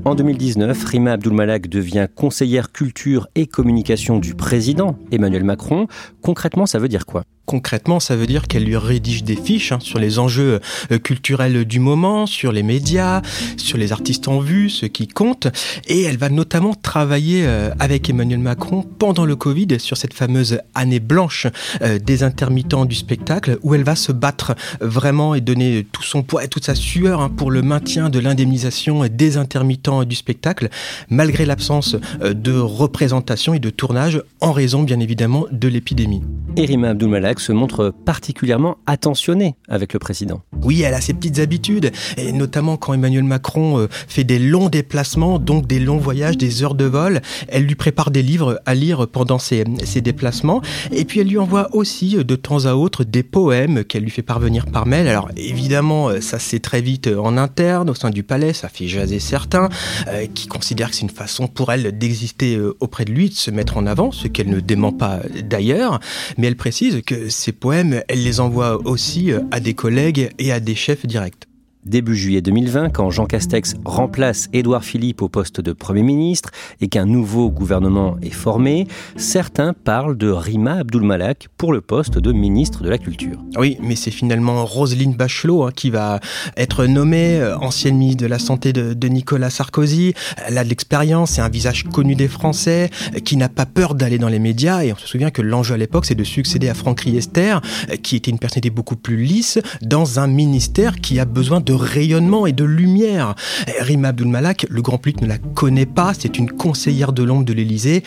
En 0.08 0.16
2019, 0.16 0.86
Rima 0.86 1.12
Abdulmalak 1.12 1.68
devient 1.68 2.08
conseillère 2.16 2.72
culture 2.72 3.28
et 3.36 3.46
communication 3.46 4.20
du 4.20 4.36
président 4.36 4.98
Emmanuel 5.12 5.44
Macron. 5.44 5.88
Concrètement, 6.22 6.66
ça 6.66 6.80
veut 6.80 6.88
dire 6.88 7.06
quoi? 7.06 7.24
Concrètement, 7.46 8.02
ça 8.02 8.18
veut 8.18 8.28
dire 8.28 8.48
qu'elle 8.48 8.66
lui 8.66 8.76
rédige 8.76 9.24
des 9.24 9.38
fiches 9.38 9.72
hein, 9.72 9.80
sur 9.82 10.00
les 10.00 10.20
enjeux 10.20 10.60
euh, 10.92 10.98
culturels 10.98 11.64
du 11.64 11.80
moment, 11.80 12.26
sur 12.26 12.52
les 12.52 12.64
médias, 12.64 13.22
sur 13.56 13.78
les 13.78 13.94
artistes 13.94 14.28
en 14.28 14.40
vue, 14.40 14.70
ce 14.70 14.86
qui 14.86 15.08
compte. 15.08 15.48
Et 15.88 16.04
elle 16.04 16.18
va 16.18 16.28
notamment 16.28 16.74
travailler 16.74 17.46
euh, 17.46 17.72
avec 17.80 18.10
Emmanuel 18.10 18.40
Macron 18.40 18.84
pendant 18.84 19.24
le 19.28 19.36
Covid 19.36 19.80
sur 19.80 19.98
cette 19.98 20.14
fameuse 20.14 20.60
année 20.74 21.00
blanche 21.00 21.48
euh, 21.82 22.00
des 22.00 22.24
intermittents 22.24 22.86
du 22.86 22.96
spectacle 22.96 23.60
où 23.62 23.76
elle 23.76 23.84
va 23.84 23.96
se 23.96 24.12
battre 24.12 24.56
vraiment 24.82 25.36
et 25.36 25.42
donner 25.42 25.86
tout 25.92 26.04
son 26.04 26.24
poids 26.24 26.44
et 26.44 26.48
toute 26.48 26.66
sa 26.66 26.76
sueur 26.76 27.22
hein, 27.22 27.30
pour 27.30 27.52
le 27.52 27.62
maintien 27.62 28.10
de 28.10 28.20
l'indemnisation 28.20 29.06
des 29.08 29.38
intermittents 29.38 30.04
du 30.04 30.16
spectacle, 30.16 30.70
malgré 31.10 31.46
l'absence 31.46 31.96
euh, 32.22 32.34
de 32.34 32.58
représentation 32.58 33.54
et 33.54 33.60
de 33.60 33.70
tournage 33.70 34.22
en 34.42 34.52
raison 34.52 34.84
bien 34.84 35.00
évidemment 35.00 35.46
de 35.52 35.68
l'épidémie. 35.68 36.24
Erima 36.56 36.90
Abdulmalak 36.90 37.40
se 37.40 37.52
montre 37.52 37.94
particulièrement 38.06 38.78
attentionnée 38.88 39.56
avec 39.68 39.94
le 39.94 40.00
président. 40.00 40.42
Oui, 40.64 40.82
elle 40.82 40.94
a 40.94 41.02
ses 41.02 41.14
petites 41.14 41.40
habitudes, 41.40 41.92
et 42.18 42.32
notamment 42.32 42.78
quand 42.78 42.94
Emmanuel 42.94 43.24
Macron 43.24 43.80
euh, 43.80 43.88
fait 43.90 44.24
des 44.24 44.40
longs 44.40 44.70
déplacements, 44.70 45.38
donc 45.38 45.68
des 45.68 45.80
longs 45.80 45.98
voyages, 45.98 46.38
des 46.38 46.64
heures 46.64 46.74
de 46.74 46.86
vol, 46.86 47.22
elle 47.48 47.64
lui 47.64 47.76
prépare 47.76 48.12
des 48.12 48.24
livres 48.24 48.62
à 48.66 48.74
lire 48.74 49.08
pendant 49.18 49.40
ses, 49.40 49.64
déplacements, 50.02 50.62
et 50.92 51.04
puis 51.04 51.22
elle 51.22 51.28
lui 51.28 51.40
envoie 51.40 51.70
aussi 51.76 52.18
de 52.18 52.36
temps 52.36 52.66
à 52.66 52.76
autre 52.76 53.04
des 53.04 53.24
poèmes 53.24 53.84
qu'elle 53.84 54.04
lui 54.04 54.12
fait 54.12 54.22
parvenir 54.22 54.68
par 54.68 54.86
mail. 54.86 55.08
Alors 55.08 55.30
évidemment, 55.36 56.10
euh, 56.10 56.22
ça 56.22 56.38
c'est 56.38 56.60
très 56.60 56.82
vite 56.82 57.08
en 57.08 57.36
interne, 57.36 57.90
au 57.90 57.96
sein 57.96 58.12
du 58.12 58.22
palais, 58.22 58.54
ça 58.54 58.70
fait 58.70 58.88
jaser 58.88 59.20
certains, 59.20 59.70
euh, 60.08 60.28
qui 60.32 60.46
considèrent 60.46 60.92
que 60.92 60.96
c'est 60.96 61.02
une 61.02 61.10
façon 61.10 61.48
pour 61.48 61.72
elle 61.72 61.98
d'exister 61.98 62.60
auprès 62.80 63.06
de 63.06 63.12
lui, 63.12 63.30
de 63.30 63.34
se 63.34 63.50
mettre 63.50 63.78
en 63.78 63.88
avant, 63.88 64.12
ce 64.12 64.28
qu'elle 64.28 64.50
ne 64.50 64.60
dément 64.60 64.92
pas 64.92 65.22
d'ailleurs, 65.44 66.00
mais 66.38 66.46
elle 66.46 66.56
précise 66.56 67.02
que 67.04 67.30
ces 67.30 67.54
poèmes, 67.54 68.04
elle 68.08 68.24
les 68.24 68.40
envoie 68.40 68.80
aussi 68.86 69.32
euh, 69.32 69.40
à 69.50 69.60
des 69.60 69.74
collègues 69.74 70.30
et 70.38 70.52
à 70.52 70.60
des 70.60 70.76
chefs 70.76 71.08
directs 71.08 71.47
début 71.88 72.16
juillet 72.16 72.42
2020, 72.42 72.90
quand 72.90 73.10
Jean 73.10 73.26
Castex 73.26 73.76
remplace 73.86 74.50
Édouard 74.54 74.84
Philippe 74.84 75.22
au 75.22 75.30
poste 75.30 75.62
de 75.62 75.74
Premier 75.74 76.04
ministre 76.04 76.52
et 76.82 76.88
qu'un 76.88 77.06
nouveau 77.06 77.50
gouvernement 77.50 78.18
est 78.22 78.30
formé, 78.30 78.88
certains 79.16 79.74
parlent 79.74 80.18
de 80.18 80.30
Rima 80.30 80.80
Abdulmalak 80.80 81.48
pour 81.58 81.74
le 81.74 81.82
poste 81.82 82.18
de 82.20 82.32
ministre 82.32 82.84
de 82.84 82.90
la 82.90 82.98
Culture. 82.98 83.38
Oui, 83.58 83.78
mais 83.82 83.96
c'est 83.96 84.12
finalement 84.12 84.66
Roselyne 84.66 85.14
Bachelot 85.14 85.64
hein, 85.64 85.72
qui 85.76 85.90
va 85.90 86.20
être 86.56 86.86
nommée 86.86 87.40
euh, 87.40 87.58
ancienne 87.58 87.98
ministre 87.98 88.24
de 88.24 88.28
la 88.28 88.40
Santé 88.40 88.74
de, 88.74 89.08
Nicolas 89.08 89.50
Sarkozy. 89.50 90.14
Elle 90.46 90.58
a 90.58 90.64
de 90.64 90.70
l'expérience, 90.70 91.38
et 91.38 91.42
un 91.42 91.50
visage 91.50 91.86
connu 91.86 92.16
des 92.16 92.28
Français, 92.28 92.90
euh, 93.16 93.20
qui 93.20 93.38
n'a 93.38 93.50
pas 93.50 93.66
peur 93.66 93.96
d'aller 93.96 94.18
dans 94.18 94.28
les 94.28 94.40
médias. 94.40 94.84
Et 94.84 94.92
on 94.92 94.98
se 94.98 95.08
souvient 95.08 95.32
que 95.32 95.42
l'enjeu 95.42 95.76
à 95.76 95.78
l'époque, 95.78 96.06
c'est 96.06 96.16
de 96.16 96.24
succéder 96.24 96.68
à 96.70 96.74
Franck 96.74 97.02
Riester, 97.02 97.58
euh, 97.90 97.96
qui 97.96 98.18
était 98.18 98.32
une 98.32 98.40
personnalité 98.40 98.70
beaucoup 98.70 98.96
plus 98.98 99.18
lisse, 99.18 99.60
dans 99.82 100.20
un 100.20 100.28
ministère 100.28 100.98
qui 101.00 101.20
a 101.20 101.26
besoin 101.26 101.62
de 101.62 101.74
rayonnement 101.78 102.48
et 102.48 102.54
de 102.54 102.64
lumière. 102.64 103.36
Rima 103.80 104.10
Abdul-Malak, 104.10 104.66
le 104.70 104.82
grand 104.82 104.98
public 104.98 105.22
ne 105.22 105.28
la 105.28 105.38
connaît 105.38 105.86
pas, 105.86 106.14
c'est 106.18 106.38
une 106.38 106.50
conseillère 106.50 107.14
de 107.14 107.24
l'ombre 107.24 107.46
de 107.46 107.54
l'Élysée, 107.54 108.04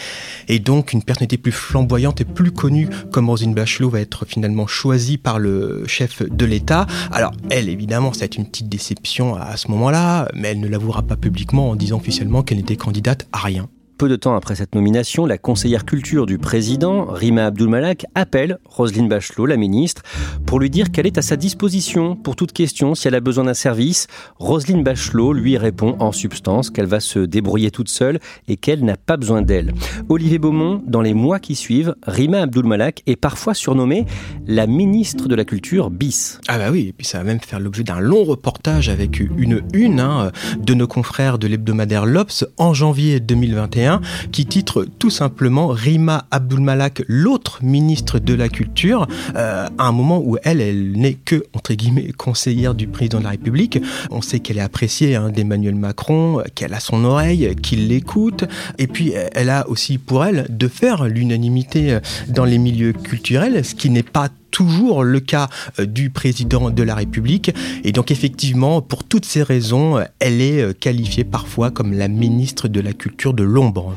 et 0.48 0.58
donc 0.58 0.92
une 0.92 1.02
personnalité 1.02 1.36
plus 1.36 1.52
flamboyante 1.52 2.20
et 2.20 2.24
plus 2.24 2.52
connue 2.52 2.88
comme 3.12 3.28
Rosine 3.28 3.54
Bachelot 3.54 3.90
va 3.90 4.00
être 4.00 4.24
finalement 4.24 4.66
choisie 4.66 5.18
par 5.18 5.38
le 5.38 5.84
chef 5.86 6.22
de 6.22 6.44
l'État. 6.44 6.86
Alors 7.12 7.32
elle, 7.50 7.68
évidemment, 7.68 8.12
ça 8.12 8.26
une 8.36 8.46
petite 8.46 8.68
déception 8.68 9.34
à 9.34 9.56
ce 9.56 9.68
moment-là, 9.68 10.28
mais 10.34 10.48
elle 10.48 10.60
ne 10.60 10.68
l'avouera 10.68 11.02
pas 11.02 11.16
publiquement 11.16 11.70
en 11.70 11.76
disant 11.76 11.96
officiellement 11.96 12.42
qu'elle 12.42 12.58
n'était 12.58 12.76
candidate 12.76 13.26
à 13.32 13.38
rien. 13.38 13.68
Peu 14.00 14.08
de 14.08 14.16
temps 14.16 14.34
après 14.34 14.54
cette 14.54 14.74
nomination, 14.74 15.26
la 15.26 15.36
conseillère 15.36 15.84
culture 15.84 16.24
du 16.24 16.38
président, 16.38 17.04
Rima 17.04 17.44
Abdulmalak, 17.44 18.06
appelle 18.14 18.58
Roselyne 18.64 19.10
Bachelot, 19.10 19.44
la 19.44 19.58
ministre, 19.58 20.00
pour 20.46 20.58
lui 20.58 20.70
dire 20.70 20.90
qu'elle 20.90 21.06
est 21.06 21.18
à 21.18 21.22
sa 21.22 21.36
disposition 21.36 22.16
pour 22.16 22.34
toute 22.34 22.52
question 22.52 22.94
si 22.94 23.08
elle 23.08 23.14
a 23.14 23.20
besoin 23.20 23.44
d'un 23.44 23.52
service. 23.52 24.06
Roselyne 24.38 24.82
Bachelot 24.82 25.34
lui 25.34 25.58
répond 25.58 25.96
en 25.98 26.12
substance 26.12 26.70
qu'elle 26.70 26.86
va 26.86 26.98
se 26.98 27.18
débrouiller 27.18 27.70
toute 27.70 27.90
seule 27.90 28.20
et 28.48 28.56
qu'elle 28.56 28.86
n'a 28.86 28.96
pas 28.96 29.18
besoin 29.18 29.42
d'elle. 29.42 29.74
Olivier 30.08 30.38
Beaumont, 30.38 30.82
dans 30.86 31.02
les 31.02 31.12
mois 31.12 31.38
qui 31.38 31.54
suivent, 31.54 31.94
Rima 32.06 32.40
Abdulmalak 32.40 33.02
est 33.06 33.16
parfois 33.16 33.52
surnommée 33.52 34.06
la 34.46 34.66
ministre 34.66 35.28
de 35.28 35.34
la 35.34 35.44
culture 35.44 35.90
bis. 35.90 36.40
Ah 36.48 36.56
bah 36.56 36.70
oui, 36.72 36.86
et 36.88 36.92
puis 36.94 37.06
ça 37.06 37.18
va 37.18 37.24
même 37.24 37.40
faire 37.40 37.60
l'objet 37.60 37.84
d'un 37.84 38.00
long 38.00 38.24
reportage 38.24 38.88
avec 38.88 39.20
une 39.20 39.60
une 39.74 40.00
hein, 40.00 40.32
de 40.58 40.72
nos 40.72 40.86
confrères 40.86 41.38
de 41.38 41.46
l'hebdomadaire 41.46 42.06
L'Obs 42.06 42.46
en 42.56 42.72
janvier 42.72 43.20
2021 43.20 43.89
qui 44.32 44.46
titre 44.46 44.86
tout 44.98 45.10
simplement 45.10 45.68
Rima 45.68 46.26
Abdulmalak, 46.30 47.02
l'autre 47.08 47.60
ministre 47.62 48.18
de 48.18 48.34
la 48.34 48.48
Culture, 48.48 49.06
euh, 49.36 49.66
à 49.78 49.84
un 49.86 49.92
moment 49.92 50.20
où 50.24 50.36
elle, 50.42 50.60
elle 50.60 50.92
n'est 50.92 51.14
que, 51.14 51.44
entre 51.54 51.74
guillemets, 51.74 52.12
conseillère 52.16 52.74
du 52.74 52.86
président 52.86 53.18
de 53.18 53.24
la 53.24 53.30
République. 53.30 53.78
On 54.10 54.22
sait 54.22 54.40
qu'elle 54.40 54.58
est 54.58 54.62
appréciée 54.62 55.16
hein, 55.16 55.30
d'Emmanuel 55.30 55.74
Macron, 55.74 56.42
qu'elle 56.54 56.74
a 56.74 56.80
son 56.80 57.04
oreille, 57.04 57.56
qu'il 57.56 57.88
l'écoute, 57.88 58.44
et 58.78 58.86
puis 58.86 59.12
elle 59.32 59.50
a 59.50 59.68
aussi 59.68 59.98
pour 59.98 60.24
elle 60.24 60.46
de 60.48 60.68
faire 60.68 61.04
l'unanimité 61.04 61.92
euh, 61.92 62.00
dans 62.28 62.44
les 62.44 62.58
milieux 62.58 62.92
culturels, 62.92 63.64
ce 63.64 63.74
qui 63.74 63.90
n'est 63.90 64.02
pas 64.02 64.28
toujours 64.50 65.04
le 65.04 65.20
cas 65.20 65.48
euh, 65.78 65.86
du 65.86 66.10
président 66.10 66.70
de 66.70 66.82
la 66.82 66.94
République. 66.94 67.52
Et 67.84 67.92
donc 67.92 68.10
effectivement, 68.10 68.82
pour 68.82 69.04
toutes 69.04 69.24
ces 69.24 69.42
raisons, 69.42 70.04
elle 70.18 70.40
est 70.40 70.60
euh, 70.60 70.72
qualifiée 70.72 71.24
parfois 71.24 71.70
comme 71.70 71.92
la 71.92 72.08
ministre 72.08 72.68
de 72.68 72.80
la 72.80 72.92
culture 72.92 73.34
de 73.34 73.42
l'ombre. 73.42 73.94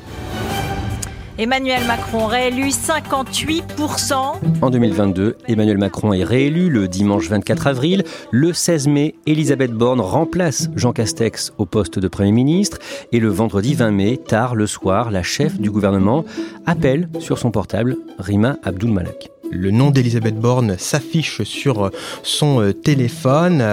Emmanuel 1.40 1.82
Macron 1.88 2.28
réélu 2.28 2.68
58%. 2.68 4.14
En 4.62 4.70
2022, 4.70 5.36
Emmanuel 5.48 5.80
Macron 5.80 6.14
est 6.14 6.24
réélu 6.24 6.70
le 6.70 6.88
dimanche 6.88 7.28
24 7.28 7.66
avril. 7.66 8.04
Le 8.30 8.54
16 8.54 8.88
mai, 8.88 9.16
Elisabeth 9.26 9.72
Borne 9.72 10.00
remplace 10.00 10.70
Jean 10.76 10.94
Castex 10.94 11.52
au 11.58 11.66
poste 11.66 11.98
de 11.98 12.08
Premier 12.08 12.32
ministre. 12.32 12.78
Et 13.12 13.20
le 13.20 13.30
vendredi 13.30 13.74
20 13.74 13.90
mai, 13.90 14.18
tard 14.18 14.54
le 14.54 14.68
soir, 14.68 15.10
la 15.10 15.24
chef 15.24 15.60
du 15.60 15.72
gouvernement 15.72 16.24
appelle 16.68 17.10
sur 17.18 17.40
son 17.40 17.50
portable 17.50 17.98
Rima 18.20 18.58
Abdul 18.64 18.92
Malak 18.92 19.34
le 19.54 19.72
nom 19.72 19.92
d'Elisabeth 19.92 20.36
Borne 20.36 20.78
s'affiche 20.78 21.44
sur 21.44 21.92
son 22.24 22.62
euh, 22.62 22.74
téléphone. 22.74 23.64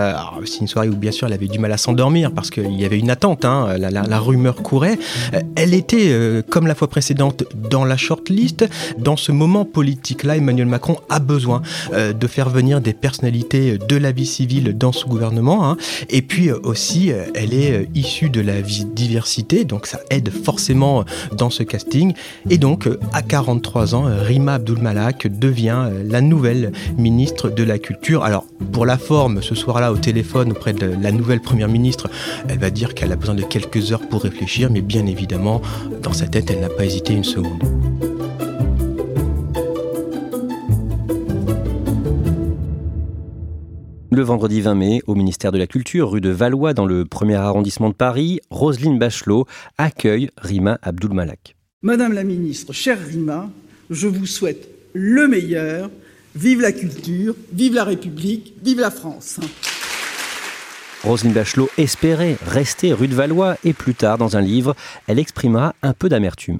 C'est 0.45 0.61
une 0.61 0.69
soirée 0.69 0.89
où 0.89 0.95
bien 0.95 1.11
sûr 1.11 1.27
elle 1.27 1.33
avait 1.33 1.49
du 1.49 1.59
mal 1.59 1.73
à 1.73 1.77
s'endormir 1.77 2.33
parce 2.33 2.51
qu'il 2.51 2.79
y 2.79 2.85
avait 2.85 2.99
une 2.99 3.11
attente, 3.11 3.45
hein. 3.45 3.77
la, 3.79 4.19
rumeur 4.19 4.57
courait. 4.57 4.99
Euh, 5.35 5.41
elle 5.57 5.75
était, 5.75 6.09
euh, 6.11 6.43
comme 6.49 6.67
la 6.67 6.75
fois 6.75 6.89
précédente, 6.89 7.45
dans 7.55 7.85
la 7.85 7.97
shortlist. 7.97 8.69
Dans 8.99 9.17
ce 9.17 9.33
moment 9.33 9.65
politique-là, 9.65 10.37
Emmanuel 10.37 10.67
Macron 10.67 10.97
a 11.09 11.19
besoin 11.19 11.63
de 11.93 12.27
faire 12.27 12.51
venir 12.51 12.81
des 12.81 12.93
personnalités 12.93 13.79
de 13.79 13.97
la 13.97 14.13
vie 14.13 14.27
civile 14.27 14.77
dans 14.77 14.93
son 14.93 15.09
gouvernement. 15.09 15.69
Hein. 15.69 15.77
Et 16.09 16.23
puis 16.23 16.51
aussi, 16.51 17.13
elle 17.35 17.55
est 17.55 17.89
issue 17.95 18.31
de 18.31 18.41
la 18.41 18.63
diversité, 18.63 19.65
donc 19.65 19.87
ça 19.87 20.01
aide 20.11 20.31
forcément 20.31 21.05
dans 21.37 21.51
ce 21.51 21.63
casting. 21.63 22.13
Et 22.49 22.59
donc, 22.59 22.89
à 23.13 23.23
43 23.23 23.95
ans, 23.95 24.05
Rima 24.07 24.55
Abdulmalak 24.55 25.27
devient 25.27 25.87
euh, 25.87 26.03
la 26.07 26.21
nouvelle 26.21 26.73
ministre 26.97 27.51
de 27.51 27.63
la 27.63 27.79
Culture. 27.79 28.25
Alors, 28.25 28.47
pour 28.73 28.87
la 28.87 28.99
forme, 28.99 29.43
ce 29.43 29.55
soir-là, 29.55 29.93
au 29.93 29.97
téléphone, 29.97 30.53
auprès 30.53 30.73
de 30.73 30.91
la 31.01 31.13
nouvelle 31.13 31.41
première 31.41 31.69
ministre, 31.69 32.09
elle 32.49 32.59
va 32.59 32.71
dire 32.71 32.95
qu'elle 32.95 33.13
a 33.13 33.17
besoin 33.17 33.35
de 33.35 33.43
quelques 33.43 33.93
heures 33.93 34.07
pour 34.09 34.23
réfléchir, 34.23 34.71
mais 34.71 34.81
bien 34.81 35.07
évidemment, 35.07 35.61
dans 36.03 36.13
sa 36.13 36.27
tête, 36.27 36.51
elle 36.51 36.61
n'a 36.61 36.69
pas 36.69 36.85
hésité 36.85 37.15
une 37.15 37.25
seconde. 37.25 37.40
Le 44.13 44.23
vendredi 44.23 44.61
20 44.61 44.75
mai, 44.75 45.03
au 45.07 45.15
ministère 45.15 45.53
de 45.53 45.57
la 45.57 45.67
Culture, 45.69 46.11
rue 46.11 46.21
de 46.21 46.31
Valois, 46.31 46.75
dans 46.75 46.85
le 46.85 47.05
premier 47.05 47.37
arrondissement 47.37 47.89
de 47.89 47.95
Paris, 47.95 48.41
Roselyne 48.51 48.99
Bachelot 48.99 49.47
accueille 49.79 50.31
Rima 50.37 50.79
Abdulmalak. 50.83 51.57
Madame 51.83 52.13
la 52.13 52.25
ministre, 52.25 52.73
chère 52.73 52.99
Rima, 52.99 53.49
je 53.89 54.09
vous 54.09 54.27
souhaite 54.27 54.69
le 54.93 55.29
meilleur. 55.29 55.91
Vive 56.35 56.61
la 56.61 56.73
culture, 56.73 57.35
vive 57.53 57.75
la 57.75 57.85
République, 57.85 58.53
vive 58.63 58.81
la 58.81 58.91
France. 58.91 59.41
Roselyne 61.05 61.33
Bachelot 61.33 61.71
espérait 61.79 62.37
rester 62.47 62.93
rue 62.93 63.09
de 63.09 63.15
Valois 63.15 63.57
et 63.65 63.73
plus 63.73 63.95
tard, 63.95 64.19
dans 64.19 64.37
un 64.37 64.43
livre, 64.43 64.75
elle 65.07 65.19
exprimera 65.19 65.75
un 65.83 65.95
peu 65.95 66.09
d'amertume. 66.09 66.59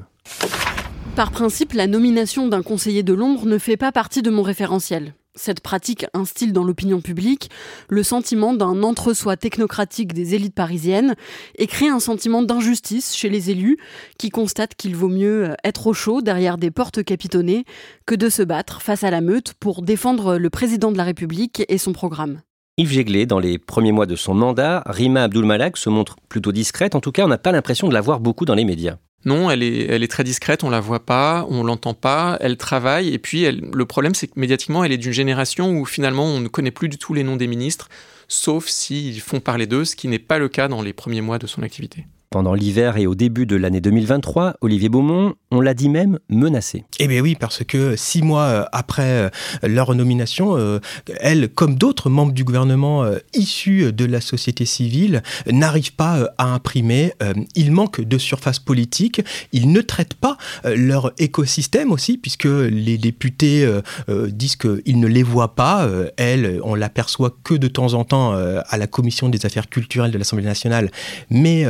Par 1.21 1.33
principe, 1.33 1.75
la 1.75 1.87
nomination 1.87 2.49
d'un 2.49 2.63
conseiller 2.63 3.03
de 3.03 3.13
l'ombre 3.13 3.45
ne 3.45 3.59
fait 3.59 3.77
pas 3.77 3.93
partie 3.93 4.23
de 4.23 4.31
mon 4.31 4.41
référentiel. 4.41 5.13
Cette 5.35 5.61
pratique 5.61 6.07
instille 6.15 6.53
dans 6.53 6.65
l'opinion 6.65 7.03
publique 7.03 7.51
le 7.91 8.03
sentiment 8.03 8.55
d'un 8.55 8.83
entre-soi 8.83 9.37
technocratique 9.37 10.15
des 10.15 10.35
élites 10.35 10.55
parisiennes 10.55 11.17
et 11.57 11.67
crée 11.67 11.89
un 11.89 12.01
sentiment 12.01 12.41
d'injustice 12.41 13.15
chez 13.15 13.29
les 13.29 13.51
élus 13.51 13.77
qui 14.17 14.31
constatent 14.31 14.77
qu'il 14.77 14.97
vaut 14.97 15.11
mieux 15.11 15.55
être 15.63 15.89
au 15.89 15.93
chaud 15.93 16.23
derrière 16.23 16.57
des 16.57 16.71
portes 16.71 17.05
capitonnées 17.05 17.67
que 18.07 18.15
de 18.15 18.31
se 18.31 18.43
battre 18.43 18.81
face 18.81 19.05
à 19.05 19.11
la 19.11 19.21
meute 19.21 19.53
pour 19.61 19.83
défendre 19.83 20.39
le 20.39 20.49
président 20.49 20.91
de 20.91 20.97
la 20.97 21.05
République 21.05 21.67
et 21.69 21.77
son 21.77 21.93
programme. 21.93 22.41
Yves 22.81 22.93
Jéglé, 22.93 23.27
dans 23.27 23.41
les 23.41 23.59
premiers 23.59 23.93
mois 23.93 24.07
de 24.07 24.17
son 24.17 24.33
mandat, 24.33 24.83
Rima 24.87 25.25
Abdul-Malak 25.25 25.77
se 25.77 25.91
montre 25.91 26.17
plutôt 26.31 26.51
discrète. 26.51 26.95
En 26.95 27.03
tout 27.03 27.13
cas, 27.13 27.27
on 27.27 27.29
n'a 27.29 27.37
pas 27.37 27.53
l'impression 27.53 27.89
de 27.89 27.93
la 27.93 28.01
voir 28.01 28.21
beaucoup 28.21 28.47
dans 28.47 28.55
les 28.55 28.65
médias. 28.65 28.97
Non, 29.27 29.51
elle 29.51 29.63
est, 29.63 30.11
très 30.11 30.25
discrète, 30.25 30.65
on 30.65 30.71
la 30.71 30.81
voit 30.81 31.05
pas, 31.05 31.47
on 31.51 31.63
l'entend 31.63 31.93
pas, 31.93 32.39
elle 32.41 32.57
travaille, 32.57 33.13
et 33.13 33.19
puis 33.19 33.45
le 33.53 33.85
problème 33.85 34.15
c'est 34.15 34.29
que 34.29 34.41
médiatiquement 34.41 34.83
elle 34.83 34.93
est 34.93 34.97
d'une 34.97 35.13
génération 35.13 35.73
où 35.73 35.85
finalement 35.85 36.25
on 36.25 36.41
ne 36.41 36.49
connaît 36.49 36.71
plus 36.71 36.89
du 36.89 36.97
tout 36.97 37.13
les 37.13 37.23
noms 37.23 37.37
des 37.37 37.49
ministres, 37.49 37.91
sauf 38.29 38.67
s'ils 38.67 39.21
font 39.21 39.41
parler 39.41 39.67
d'eux, 39.67 39.85
ce 39.85 39.95
qui 39.95 40.09
n'est 40.09 40.19
pas 40.19 40.39
le 40.39 40.49
cas 40.49 40.69
dans 40.69 40.81
les 40.81 40.95
premiers 40.95 41.21
mois 41.21 41.39
de 41.39 41.47
son 41.47 41.63
activité. 41.63 42.07
Pendant 42.33 42.55
l'hiver 42.55 42.97
et 42.97 43.09
au 43.09 43.17
début 43.17 43.45
de 43.45 43.57
l'année 43.57 43.81
2023, 43.81 44.55
Olivier 44.61 44.89
Beaumont, 44.89 45.35
on 45.51 45.61
l'a 45.61 45.75
dit 45.75 45.89
même, 45.89 46.21
menacé. 46.29 46.85
Eh 47.01 47.09
bien 47.09 47.23
oui, 47.23 47.35
parce 47.35 47.65
que 47.65 47.97
six 47.97 48.23
mois 48.23 48.43
euh, 48.45 48.65
après 48.71 49.03
euh, 49.03 49.31
leur 49.65 49.97
nomination, 49.97 50.57
euh, 50.57 50.79
elle, 51.19 51.49
comme 51.49 51.75
d'autres 51.75 52.09
membres 52.09 52.33
du 52.33 52.45
gouvernement 52.45 53.05
issus 53.35 53.93
de 53.93 54.05
la 54.05 54.21
société 54.21 54.65
civile, 54.65 55.25
n'arrivent 55.51 55.95
pas 55.95 56.31
à 56.39 56.45
imprimer. 56.45 57.15
Ils 57.57 57.73
manquent 57.73 58.01
de 58.01 58.17
surface 58.17 58.61
politique. 58.61 59.23
Ils 59.53 59.73
ne 59.73 59.81
traitent 59.81 60.15
pas 60.15 60.37
leur 60.65 61.13
écosystème 61.19 61.91
aussi, 61.91 62.17
puisque 62.17 62.45
les 62.45 62.97
députés 62.97 63.69
disent 64.09 64.57
qu'ils 64.57 65.01
ne 65.01 65.07
les 65.09 65.23
voient 65.23 65.55
pas. 65.57 65.89
Elle, 66.17 66.61
on 66.63 66.75
l'aperçoit 66.75 67.37
que 67.43 67.55
de 67.55 67.69
temps 67.69 67.95
en 67.95 68.05
temps 68.05 68.33
à 68.33 68.79
la 68.79 68.87
commission 68.87 69.29
des 69.29 69.45
affaires 69.47 69.69
culturelles 69.69 70.13
de 70.13 70.19
l'Assemblée 70.19 70.45
nationale, 70.45 70.91
mais 71.31 71.67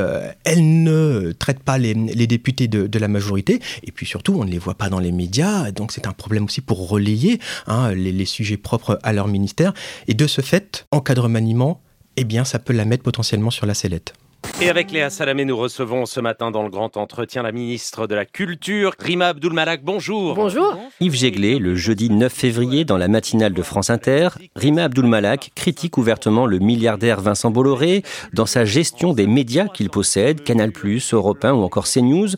ne 0.57 1.33
traite 1.33 1.61
pas 1.61 1.78
les, 1.78 1.95
députés 1.95 2.69
de, 2.69 2.99
la 2.99 3.09
majorité, 3.09 3.61
et 3.85 3.92
puis 3.92 4.07
surtout, 4.07 4.35
on 4.38 4.45
ne 4.45 4.50
les 4.50 4.59
voit 4.59 4.75
pas 4.75 4.88
dans 4.88 4.99
les 4.99 5.12
médias, 5.12 5.71
donc 5.71 5.92
c'est 5.92 6.07
un 6.07 6.12
problème 6.12 6.45
aussi 6.45 6.61
pour 6.61 6.88
relayer 6.88 7.40
hein, 7.66 7.92
les, 7.92 8.25
sujets 8.25 8.57
propres 8.57 8.99
à 9.02 9.12
leur 9.12 9.28
ministère, 9.28 9.73
et 10.09 10.14
de 10.14 10.26
ce 10.26 10.40
fait, 10.40 10.87
en 10.90 11.00
cas 11.00 11.14
de 11.14 11.21
remaniement, 11.21 11.83
eh 12.16 12.25
bien, 12.25 12.45
ça 12.45 12.59
peut 12.59 12.73
la 12.73 12.85
mettre 12.85 13.02
potentiellement 13.02 13.50
sur 13.50 13.66
la 13.66 13.75
sellette. 13.75 14.14
Et 14.61 14.68
avec 14.68 14.90
Léa 14.90 15.09
Salamé, 15.09 15.44
nous 15.44 15.56
recevons 15.56 16.04
ce 16.04 16.20
matin 16.20 16.50
dans 16.50 16.62
le 16.62 16.68
grand 16.68 16.97
entretien 16.97 17.42
la 17.42 17.50
ministre 17.50 18.06
de 18.06 18.14
la 18.14 18.26
Culture, 18.26 18.92
Rima 18.99 19.28
Abdulmalak. 19.28 19.82
Bonjour. 19.82 20.35
Bonjour. 20.35 20.76
Yves 21.00 21.14
Jéglé, 21.14 21.59
le 21.59 21.75
jeudi 21.75 22.11
9 22.11 22.32
février, 22.32 22.85
dans 22.85 22.99
la 22.99 23.09
matinale 23.09 23.54
de 23.54 23.62
France 23.62 23.88
Inter, 23.88 24.28
Rima 24.56 24.85
Abdulmalak 24.85 25.52
critique 25.54 25.97
ouvertement 25.97 26.47
le 26.47 26.59
milliardaire 26.59 27.20
Vincent 27.20 27.50
Bolloré 27.50 28.02
dans 28.35 28.47
sa 28.47 28.64
gestion 28.64 29.14
des 29.14 29.26
médias 29.26 29.68
qu'il 29.68 29.88
possède, 29.88 30.42
Canal+, 30.42 30.73
Europe 31.12 31.44
1 31.44 31.52
ou 31.52 31.62
encore 31.62 31.87
CNews. 31.87 32.28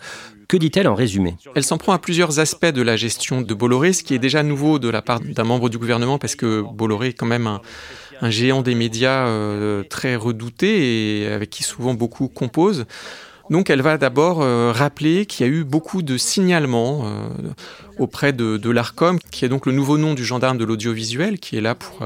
Que 0.48 0.58
dit-elle 0.58 0.86
en 0.86 0.94
résumé? 0.94 1.36
Elle 1.54 1.64
s'en 1.64 1.78
prend 1.78 1.92
à 1.94 1.98
plusieurs 1.98 2.38
aspects 2.38 2.66
de 2.66 2.82
la 2.82 2.96
gestion 2.96 3.40
de 3.40 3.54
Bolloré, 3.54 3.94
ce 3.94 4.02
qui 4.02 4.14
est 4.14 4.18
déjà 4.18 4.42
nouveau 4.42 4.78
de 4.78 4.90
la 4.90 5.00
part 5.00 5.20
d'un 5.20 5.44
membre 5.44 5.70
du 5.70 5.78
gouvernement, 5.78 6.18
parce 6.18 6.36
que 6.36 6.60
Bolloré 6.60 7.08
est 7.08 7.12
quand 7.14 7.24
même 7.24 7.46
un, 7.46 7.62
un 8.22 8.30
géant 8.30 8.62
des 8.62 8.74
médias 8.74 9.26
euh, 9.26 9.82
très 9.82 10.16
redouté 10.16 11.22
et 11.22 11.26
avec 11.26 11.50
qui 11.50 11.64
souvent 11.64 11.92
beaucoup 11.92 12.28
composent. 12.28 12.86
Donc 13.50 13.68
elle 13.68 13.82
va 13.82 13.98
d'abord 13.98 14.40
euh, 14.40 14.72
rappeler 14.72 15.26
qu'il 15.26 15.44
y 15.44 15.48
a 15.48 15.52
eu 15.52 15.64
beaucoup 15.64 16.02
de 16.02 16.16
signalements 16.16 17.02
euh, 17.04 17.28
auprès 17.98 18.32
de, 18.32 18.56
de 18.56 18.70
l'ARCOM, 18.70 19.18
qui 19.30 19.44
est 19.44 19.48
donc 19.48 19.66
le 19.66 19.72
nouveau 19.72 19.98
nom 19.98 20.14
du 20.14 20.24
gendarme 20.24 20.56
de 20.56 20.64
l'audiovisuel, 20.64 21.38
qui 21.38 21.58
est 21.58 21.60
là 21.60 21.74
pour 21.74 21.98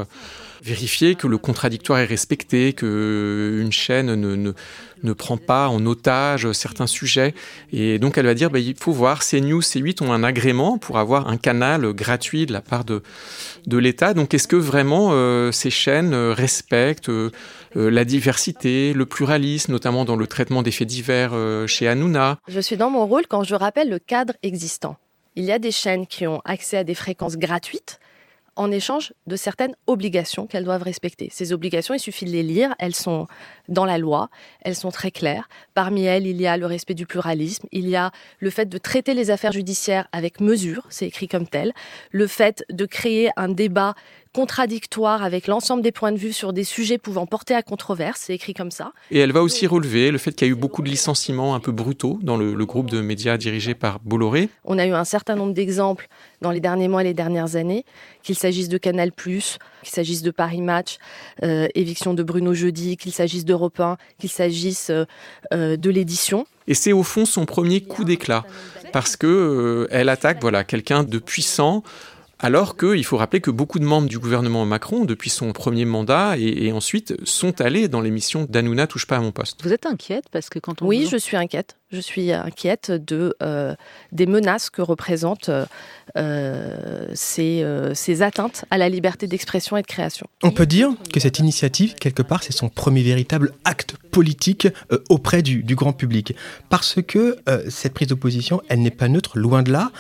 vérifier 0.67 1.15
que 1.15 1.27
le 1.27 1.39
contradictoire 1.39 2.01
est 2.01 2.05
respecté, 2.05 2.73
que 2.73 3.61
une 3.63 3.73
chaîne 3.73 4.15
ne, 4.15 4.35
ne, 4.35 4.53
ne, 5.03 5.13
prend 5.13 5.37
pas 5.37 5.69
en 5.69 5.85
otage 5.87 6.51
certains 6.53 6.87
sujets. 6.87 7.35
Et 7.73 7.99
donc 7.99 8.19
elle 8.19 8.27
va 8.27 8.35
dire, 8.35 8.51
bah, 8.51 8.59
il 8.59 8.77
faut 8.77 8.93
voir, 8.93 9.21
CNews, 9.25 9.61
C8 9.61 10.03
ont 10.03 10.13
un 10.13 10.25
agrément 10.25 10.79
pour 10.79 10.99
avoir 10.99 11.29
un 11.29 11.37
canal 11.37 11.93
gratuit 11.93 12.47
de 12.47 12.53
la 12.53 12.61
part 12.61 12.85
de, 12.85 13.03
de 13.67 13.79
l'État. 13.79 14.13
Donc 14.13 14.35
est-ce 14.35 14.49
que 14.49 14.57
vraiment 14.57 15.11
euh, 15.13 15.53
ces 15.53 15.71
chaînes 15.71 16.15
respectent 16.15 17.09
euh, 17.09 17.31
la 17.75 18.05
diversité, 18.05 18.93
le 18.93 19.07
pluralisme, 19.07 19.73
notamment 19.73 20.05
dans 20.05 20.17
le 20.17 20.27
traitement 20.27 20.63
des 20.63 20.73
faits 20.73 20.89
divers 20.89 21.31
euh, 21.33 21.67
chez 21.67 21.87
Hanouna? 21.87 22.39
Je 22.49 22.61
suis 22.61 22.77
dans 22.77 22.91
mon 22.91 23.07
rôle 23.07 23.27
quand 23.29 23.45
je 23.45 23.55
rappelle 23.55 23.89
le 23.89 23.99
cadre 23.99 24.35
existant. 24.43 24.97
Il 25.37 25.45
y 25.45 25.53
a 25.53 25.59
des 25.59 25.71
chaînes 25.71 26.07
qui 26.07 26.27
ont 26.27 26.41
accès 26.45 26.79
à 26.79 26.85
des 26.85 26.95
fréquences 26.95 27.37
gratuites 27.37 28.01
en 28.57 28.71
échange 28.71 29.13
de 29.27 29.37
certaines 29.37 29.75
obligations 29.87 30.47
qu'elles 30.47 30.65
doivent 30.65 30.83
respecter. 30.83 31.29
Ces 31.31 31.53
obligations, 31.53 31.95
il 31.95 32.01
suffit 32.01 32.25
de 32.25 32.31
les 32.31 32.43
lire, 32.43 32.75
elles 32.79 32.95
sont 32.95 33.27
dans 33.69 33.85
la 33.85 33.99
loi, 33.99 34.29
elles 34.63 34.75
sont 34.75 34.91
très 34.91 35.11
claires. 35.11 35.49
Parmi 35.75 36.05
elles, 36.05 36.27
il 36.27 36.41
y 36.41 36.47
a 36.47 36.57
le 36.57 36.67
respect 36.67 36.95
du 36.95 37.07
pluralisme, 37.07 37.67
il 37.73 37.89
y 37.89 37.97
a 37.97 38.11
le 38.39 38.51
fait 38.51 38.67
de 38.67 38.79
traiter 38.79 39.15
les 39.15 39.31
affaires 39.31 39.53
judiciaires 39.53 40.09
avec 40.13 40.41
mesure, 40.41 40.87
c'est 40.89 41.07
écrit 41.07 41.29
comme 41.29 41.47
tel, 41.47 41.73
le 42.11 42.27
fait 42.27 42.65
de 42.71 42.87
créer 42.87 43.31
un 43.37 43.49
débat 43.49 43.95
contradictoire 44.37 45.23
avec 45.23 45.47
l'ensemble 45.47 45.83
des 45.83 45.93
points 45.93 46.13
de 46.13 46.19
vue 46.19 46.35
sur 46.35 46.53
des 46.53 46.63
sujets 46.63 46.99
pouvant 46.99 47.25
porter 47.25 47.55
à 47.55 47.63
controverse, 47.63 48.25
c'est 48.27 48.35
écrit 48.35 48.53
comme 48.53 48.71
ça. 48.71 48.93
Et 49.11 49.19
elle 49.19 49.33
va 49.33 49.43
aussi 49.43 49.67
relever 49.67 50.11
le 50.11 50.19
fait 50.19 50.33
qu'il 50.33 50.47
y 50.47 50.51
a 50.51 50.53
eu 50.53 50.55
beaucoup 50.55 50.83
de 50.83 50.91
licenciements 50.91 51.55
un 51.55 51.61
peu 51.61 51.73
brutaux 51.73 52.19
dans 52.21 52.37
le, 52.37 52.67
groupe 52.67 52.91
de 52.91 53.01
médias 53.01 53.39
dirigé 53.39 53.75
par 53.75 53.99
Bolloré. 54.01 54.51
On 54.67 54.79
a 54.79 54.87
eu 54.87 54.93
un 54.93 55.07
certain 55.07 55.37
nombre 55.37 55.55
d'exemples 55.55 56.09
dans 56.43 56.51
les 56.51 56.61
derniers 56.61 56.87
mois 56.87 57.01
et 57.01 57.05
les 57.05 57.15
dernières 57.15 57.57
années, 57.57 57.87
qu'il 58.23 58.37
s'agisse 58.37 58.69
de 58.69 58.77
Canal+, 58.77 59.11
qu'il 59.11 59.47
s'agisse 59.85 60.21
de 60.21 60.31
Paris 60.31 60.61
Match, 60.61 60.99
euh, 61.43 61.69
éviction 61.75 62.13
de 62.13 62.23
Bruno 62.23 62.53
Jeudi, 62.53 62.99
qu'il 62.99 63.13
s'agisse 63.13 63.47
d'Europe 63.47 63.81
1, 63.81 63.97
qu'il 64.19 64.29
s'agisse 64.29 64.91
euh, 64.91 65.07
euh, 65.55 65.79
de 65.79 65.89
l'édition. 65.89 66.47
Et 66.69 66.75
c'est 66.75 66.93
au 66.93 67.05
fond 67.05 67.25
son 67.25 67.47
premier 67.47 67.81
coup 67.81 68.05
d'éclat, 68.05 68.45
parce 68.93 69.17
que 69.17 69.89
elle 69.91 70.11
attaque 70.11 70.43
voilà 70.43 70.63
quelqu'un 70.63 71.05
de 71.05 71.19
puissant 71.19 71.83
alors 72.39 72.77
qu'il 72.77 73.05
faut 73.05 73.17
rappeler 73.17 73.41
que 73.41 73.51
beaucoup 73.51 73.79
de 73.79 73.85
membres 73.85 74.09
du 74.09 74.19
gouvernement 74.19 74.67
Macron, 74.67 75.05
depuis 75.05 75.31
son 75.31 75.53
premier 75.53 75.85
mandat 75.85 76.37
et, 76.37 76.71
ensuite, 76.73 77.15
sont 77.25 77.61
allés 77.61 77.89
dans 77.89 78.01
l'émission 78.01 78.47
d'Anouna 78.49 78.87
Touche 78.87 79.07
pas 79.07 79.17
à 79.17 79.21
mon 79.21 79.33
poste. 79.33 79.63
Vous 79.63 79.73
êtes 79.73 79.87
inquiète 79.87 80.27
parce 80.31 80.51
que 80.51 80.59
quand 80.59 80.83
on 80.83 80.87
oui, 80.87 81.09
je 81.11 81.17
suis 81.17 81.37
inquiète. 81.37 81.77
Je 81.93 82.01
suis 82.01 82.33
inquiète 82.33 82.91
de 82.91 83.37
euh, 83.43 83.75
des 84.11 84.27
menaces 84.27 84.71
que 84.71 84.83
représentent 84.83 85.51
euh, 86.17 87.07
ces, 87.15 87.63
euh, 87.63 87.95
ces, 87.95 88.23
atteintes 88.23 88.65
à 88.71 88.77
la 88.77 88.89
liberté 88.89 89.29
d'expression 89.29 89.77
et 89.77 89.83
de 89.83 89.87
création. 89.87 90.27
On 90.43 90.51
peut 90.51 90.67
dire 90.67 90.91
que 91.13 91.21
cette 91.21 91.39
initiative, 91.39 91.95
quelque 91.95 92.23
part, 92.23 92.43
c'est 92.43 92.53
son 92.53 92.69
premier 92.69 93.03
véritable 93.03 93.53
acte 93.65 93.95
politique 94.11 94.67
auprès 95.09 95.43
du, 95.43 95.63
du, 95.63 95.77
grand 95.77 95.93
public, 95.93 96.35
parce 96.71 96.99
que 97.07 97.37
cette 97.69 97.95
prise 97.95 98.09
d'opposition, 98.09 98.63
elle 98.69 98.81
n'est 98.81 98.91
pas 98.91 99.09
neutre, 99.09 99.39
loin 99.39 99.63
de 99.63 99.71
là. 99.71 99.93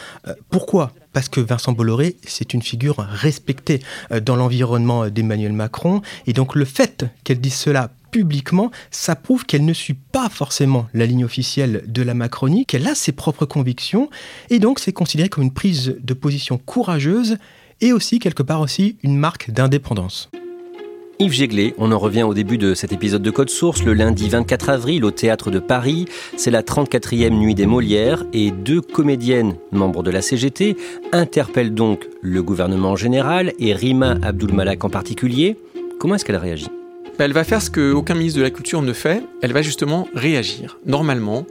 pourquoi? 0.51 0.92
Parce 1.16 1.31
que 1.31 1.40
Vincent 1.40 1.72
Bolloré, 1.72 2.16
c'est 2.26 2.52
une 2.52 2.61
figure 2.61 2.98
respectée 2.98 3.81
euh, 4.12 4.20
dans 4.20 4.37
l'environnement 4.37 5.09
d'Emmanuel 5.09 5.55
Macron. 5.55 6.02
Et 6.26 6.35
donc 6.35 6.55
le 6.55 6.66
fait 6.66 7.07
qu'elle 7.24 7.40
dise 7.40 7.55
cela 7.55 7.90
publiquement, 8.11 8.70
ça 8.90 9.16
prouve 9.16 9.46
qu'elle 9.46 9.64
ne 9.64 9.72
suit 9.72 9.94
pas 9.94 10.29
forcément 10.29 10.88
la 10.92 11.07
ligne 11.07 11.24
officielle 11.24 11.85
de 11.87 12.02
la 12.02 12.12
Macronie, 12.12 12.66
qu'elle 12.66 12.87
a 12.87 12.94
ses 12.94 13.12
propres 13.12 13.46
convictions, 13.46 14.11
et 14.50 14.59
donc 14.59 14.79
c'est 14.79 14.92
considéré 14.92 15.31
comme 15.31 15.44
une 15.44 15.55
prise 15.55 15.96
de 15.98 16.12
position 16.12 16.59
courageuse 16.59 17.38
et 17.81 17.94
aussi 17.94 18.18
quelque 18.18 18.42
part 18.42 18.61
aussi 18.61 18.98
une 19.02 19.16
marque 19.16 19.50
d'indépendance. 19.50 20.29
Yves 21.18 21.33
Jéglé, 21.33 21.74
on 21.79 21.92
en 21.92 21.98
revient 21.98 22.24
au 22.24 22.35
début 22.35 22.59
de 22.59 22.74
cet 22.74 22.92
épisode 22.92 23.22
de 23.22 23.31
Code 23.31 23.48
Source, 23.48 23.83
le 23.85 23.94
lundi 23.94 24.29
24 24.29 24.68
avril 24.68 25.02
au 25.02 25.11
Théâtre 25.11 25.50
de 25.50 25.59
Paris. 25.59 26.05
C'est 26.37 26.50
la 26.50 26.61
34e 26.61 27.31
nuit 27.31 27.55
des 27.55 27.64
Molières 27.64 28.26
et 28.35 28.50
deux 28.50 28.83
comédiennes, 28.83 29.55
membres 29.72 30.02
de 30.02 30.11
la 30.11 30.20
CGT, 30.20 30.76
interpellent 31.12 31.72
donc 31.72 32.07
le 32.20 32.42
gouvernement 32.42 32.90
en 32.90 32.96
général 32.96 33.55
et 33.59 33.72
Rima 33.72 34.18
Abdulmalak 34.22 34.85
en 34.85 34.90
particulier. 34.90 35.57
Comment 35.98 36.16
est-ce 36.16 36.24
qu'elle 36.26 36.37
réagit? 36.37 36.68
Bah, 37.18 37.24
Elle 37.24 37.33
va 37.33 37.44
faire 37.44 37.62
ce 37.62 37.70
qu'aucun 37.70 38.14
ministre 38.14 38.38
de 38.38 38.44
la 38.44 38.50
Culture 38.50 38.83
ne 38.83 38.92
fait, 38.92 39.22
elle 39.40 39.55
va 39.55 39.62
justement 39.62 40.09
réagir. 40.14 40.79
Normalement, 40.85 41.46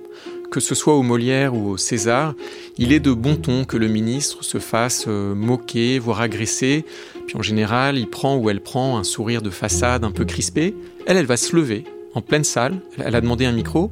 que 0.50 0.60
ce 0.60 0.76
soit 0.76 0.96
au 0.96 1.04
Molière 1.04 1.54
ou 1.54 1.72
au 1.72 1.78
César, 1.78 2.34
il 2.78 2.94
est 2.94 3.00
de 3.00 3.12
bon 3.12 3.36
ton 3.36 3.66
que 3.66 3.78
le 3.78 3.88
ministre 3.88 4.44
se 4.44 4.60
fasse 4.60 5.06
euh, 5.08 5.36
moquer, 5.36 6.00
voire 6.00 6.22
agresser. 6.22 6.86
Puis 7.28 7.38
en 7.38 7.42
général, 7.42 7.98
il 7.98 8.10
prend 8.10 8.36
ou 8.36 8.50
elle 8.50 8.62
prend 8.62 8.98
un 8.98 9.04
sourire 9.04 9.42
de 9.42 9.50
façade 9.50 10.04
un 10.04 10.12
peu 10.12 10.26
crispé. 10.26 10.76
Elle, 11.06 11.18
elle 11.18 11.26
va 11.26 11.38
se 11.38 11.56
lever 11.56 11.84
en 12.14 12.22
pleine 12.22 12.44
salle. 12.44 12.80
Elle 13.04 13.16
a 13.16 13.22
demandé 13.22 13.46
un 13.46 13.52
micro 13.52 13.92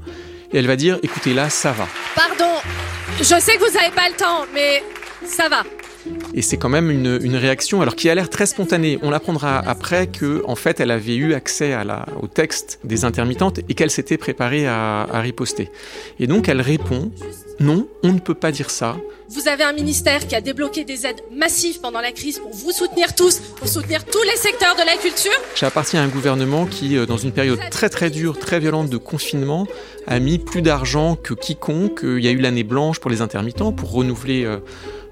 et 0.51 0.57
elle 0.57 0.67
va 0.67 0.75
dire 0.75 0.99
"Écoutez 1.03 1.33
là, 1.33 1.49
ça 1.49 1.71
va." 1.71 1.87
Pardon, 2.15 2.53
je 3.19 3.23
sais 3.23 3.55
que 3.55 3.59
vous 3.59 3.73
n'avez 3.77 3.91
pas 3.93 4.09
le 4.09 4.15
temps, 4.15 4.45
mais 4.53 4.83
ça 5.25 5.49
va. 5.49 5.63
Et 6.33 6.41
c'est 6.41 6.57
quand 6.57 6.69
même 6.69 6.89
une, 6.89 7.35
réaction, 7.35 7.81
alors 7.81 7.95
qui 7.95 8.09
a 8.09 8.15
l'air 8.15 8.29
très 8.29 8.45
spontanée. 8.45 8.97
On 9.01 9.11
apprendra 9.11 9.59
après 9.59 10.07
que, 10.07 10.43
en 10.47 10.55
fait, 10.55 10.79
elle 10.79 10.91
avait 10.91 11.15
eu 11.15 11.33
accès 11.33 11.73
à 11.73 11.83
la, 11.83 12.05
au 12.21 12.27
texte 12.27 12.79
des 12.83 13.05
intermittentes 13.05 13.59
et 13.69 13.73
qu'elle 13.73 13.91
s'était 13.91 14.17
préparée 14.17 14.67
à, 14.67 15.03
à 15.03 15.21
riposter. 15.21 15.69
Et 16.19 16.27
donc 16.27 16.49
elle 16.49 16.61
répond 16.61 17.11
non, 17.59 17.87
on 18.01 18.11
ne 18.13 18.19
peut 18.19 18.33
pas 18.33 18.51
dire 18.51 18.69
ça. 18.69 18.97
Vous 19.29 19.47
avez 19.47 19.63
un 19.63 19.73
ministère 19.73 20.27
qui 20.27 20.35
a 20.35 20.41
débloqué 20.41 20.83
des 20.83 21.05
aides 21.05 21.21
massives 21.31 21.79
pendant 21.79 22.01
la 22.01 22.11
crise 22.11 22.39
pour 22.39 22.51
vous 22.51 22.71
soutenir 22.71 23.15
tous, 23.15 23.39
pour 23.39 23.67
soutenir 23.67 24.05
tous 24.05 24.21
les 24.23 24.35
secteurs 24.35 24.75
de 24.75 24.85
la 24.85 24.97
culture. 24.97 25.31
J'appartiens 25.55 26.01
à 26.01 26.03
un 26.03 26.07
gouvernement 26.07 26.65
qui, 26.65 26.97
euh, 26.97 27.05
dans 27.05 27.17
une 27.17 27.31
période 27.31 27.59
très 27.71 27.89
très 27.89 28.09
dure, 28.09 28.37
très 28.37 28.59
violente 28.59 28.89
de 28.89 28.97
confinement, 28.97 29.67
a 30.07 30.19
mis 30.19 30.39
plus 30.39 30.61
d'argent 30.61 31.15
que 31.15 31.33
quiconque. 31.33 32.01
Il 32.03 32.23
y 32.23 32.27
a 32.27 32.31
eu 32.31 32.37
l'année 32.37 32.63
blanche 32.63 32.99
pour 32.99 33.09
les 33.09 33.21
intermittents, 33.21 33.71
pour 33.71 33.91
renouveler 33.91 34.45
euh, 34.45 34.57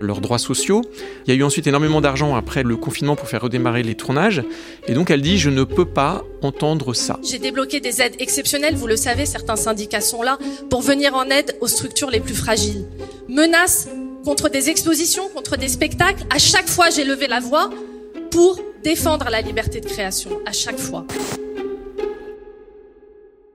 leurs 0.01 0.21
droits 0.21 0.39
sociaux. 0.39 0.81
Il 1.25 1.33
y 1.33 1.37
a 1.37 1.39
eu 1.39 1.43
ensuite 1.43 1.67
énormément 1.67 2.01
d'argent 2.01 2.35
après 2.35 2.63
le 2.63 2.75
confinement 2.77 3.15
pour 3.15 3.27
faire 3.27 3.41
redémarrer 3.41 3.83
les 3.83 3.95
tournages. 3.95 4.43
Et 4.87 4.93
donc 4.93 5.09
elle 5.09 5.21
dit, 5.21 5.37
je 5.37 5.49
ne 5.49 5.63
peux 5.63 5.85
pas 5.85 6.23
entendre 6.41 6.93
ça. 6.93 7.19
J'ai 7.23 7.39
débloqué 7.39 7.79
des 7.79 8.01
aides 8.01 8.15
exceptionnelles, 8.19 8.75
vous 8.75 8.87
le 8.87 8.95
savez, 8.95 9.25
certains 9.25 9.55
syndicats 9.55 10.01
sont 10.01 10.23
là, 10.23 10.37
pour 10.69 10.81
venir 10.81 11.15
en 11.15 11.25
aide 11.25 11.55
aux 11.61 11.67
structures 11.67 12.09
les 12.09 12.19
plus 12.19 12.35
fragiles. 12.35 12.85
Menaces 13.29 13.87
contre 14.23 14.49
des 14.49 14.69
expositions, 14.69 15.29
contre 15.33 15.57
des 15.57 15.67
spectacles, 15.67 16.23
à 16.29 16.37
chaque 16.37 16.69
fois 16.69 16.89
j'ai 16.89 17.03
levé 17.03 17.27
la 17.27 17.39
voix 17.39 17.69
pour 18.29 18.59
défendre 18.83 19.27
la 19.29 19.41
liberté 19.41 19.79
de 19.79 19.85
création, 19.85 20.31
à 20.45 20.51
chaque 20.51 20.79
fois. 20.79 21.05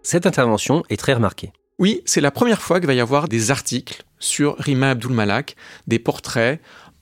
Cette 0.03 0.27
intervention 0.27 0.85
est 0.89 0.97
très 0.97 1.15
remarquée. 1.15 1.53
Oui, 1.79 2.01
c'est 2.07 2.23
la 2.23 2.31
première 2.31 2.63
fois 2.63 2.81
qu'il 2.81 2.87
va 2.87 2.95
y 2.95 3.01
avoir 3.01 3.29
des 3.29 3.51
articles 3.51 4.03
sur 4.19 4.57
Rima 4.57 4.91
Abdul 4.91 5.13
Malak, 5.13 5.57
des 5.87 5.99
portraits, 5.99 6.59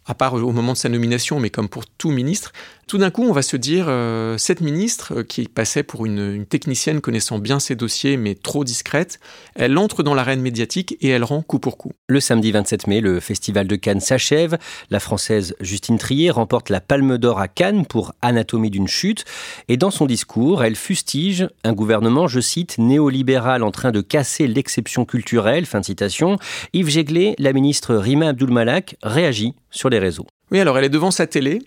à 0.06 0.14
part 0.14 0.34
au 0.34 0.52
moment 0.52 0.72
de 0.72 0.78
sa 0.78 0.88
nomination, 0.88 1.40
mais 1.40 1.50
comme 1.50 1.68
pour 1.68 1.86
tout 1.86 2.10
ministre, 2.10 2.52
tout 2.86 2.98
d'un 2.98 3.10
coup, 3.10 3.22
on 3.22 3.32
va 3.32 3.42
se 3.42 3.56
dire, 3.56 3.86
euh, 3.88 4.36
cette 4.36 4.60
ministre, 4.60 5.20
euh, 5.20 5.22
qui 5.22 5.48
passait 5.48 5.82
pour 5.82 6.04
une, 6.04 6.44
technicienne 6.44 7.00
connaissant 7.00 7.38
bien 7.38 7.58
ses 7.58 7.76
dossiers, 7.76 8.16
mais 8.16 8.34
trop 8.34 8.62
discrète, 8.62 9.20
elle 9.54 9.78
entre 9.78 10.02
dans 10.02 10.14
l'arène 10.14 10.42
médiatique 10.42 10.96
et 11.00 11.08
elle 11.08 11.24
rend 11.24 11.40
coup 11.40 11.58
pour 11.58 11.78
coup. 11.78 11.92
Le 12.08 12.20
samedi 12.20 12.52
27 12.52 12.86
mai, 12.86 13.00
le 13.00 13.20
Festival 13.20 13.66
de 13.66 13.76
Cannes 13.76 14.00
s'achève. 14.00 14.58
La 14.90 15.00
Française 15.00 15.56
Justine 15.60 15.98
Trier 15.98 16.30
remporte 16.30 16.68
la 16.68 16.80
Palme 16.80 17.16
d'Or 17.16 17.40
à 17.40 17.48
Cannes 17.48 17.86
pour 17.86 18.12
Anatomie 18.20 18.70
d'une 18.70 18.88
chute. 18.88 19.24
Et 19.68 19.76
dans 19.78 19.90
son 19.90 20.04
discours, 20.04 20.62
elle 20.62 20.76
fustige 20.76 21.48
un 21.64 21.72
gouvernement, 21.72 22.28
je 22.28 22.40
cite, 22.40 22.76
néolibéral 22.78 23.62
en 23.62 23.70
train 23.70 23.92
de 23.92 24.02
casser 24.02 24.46
l'exception 24.46 25.06
culturelle. 25.06 25.64
Fin 25.64 25.80
de 25.80 25.86
citation. 25.86 26.38
Yves 26.74 26.90
Jéglé, 26.90 27.34
la 27.38 27.52
ministre 27.52 27.94
Rima 27.94 28.28
Abdul-Malak, 28.28 28.96
réagit 29.02 29.54
sur 29.70 29.90
réseaux. 29.98 30.26
Oui, 30.50 30.60
alors 30.60 30.78
elle 30.78 30.84
est 30.84 30.90
devant 30.90 31.10
sa 31.10 31.26
télé 31.26 31.62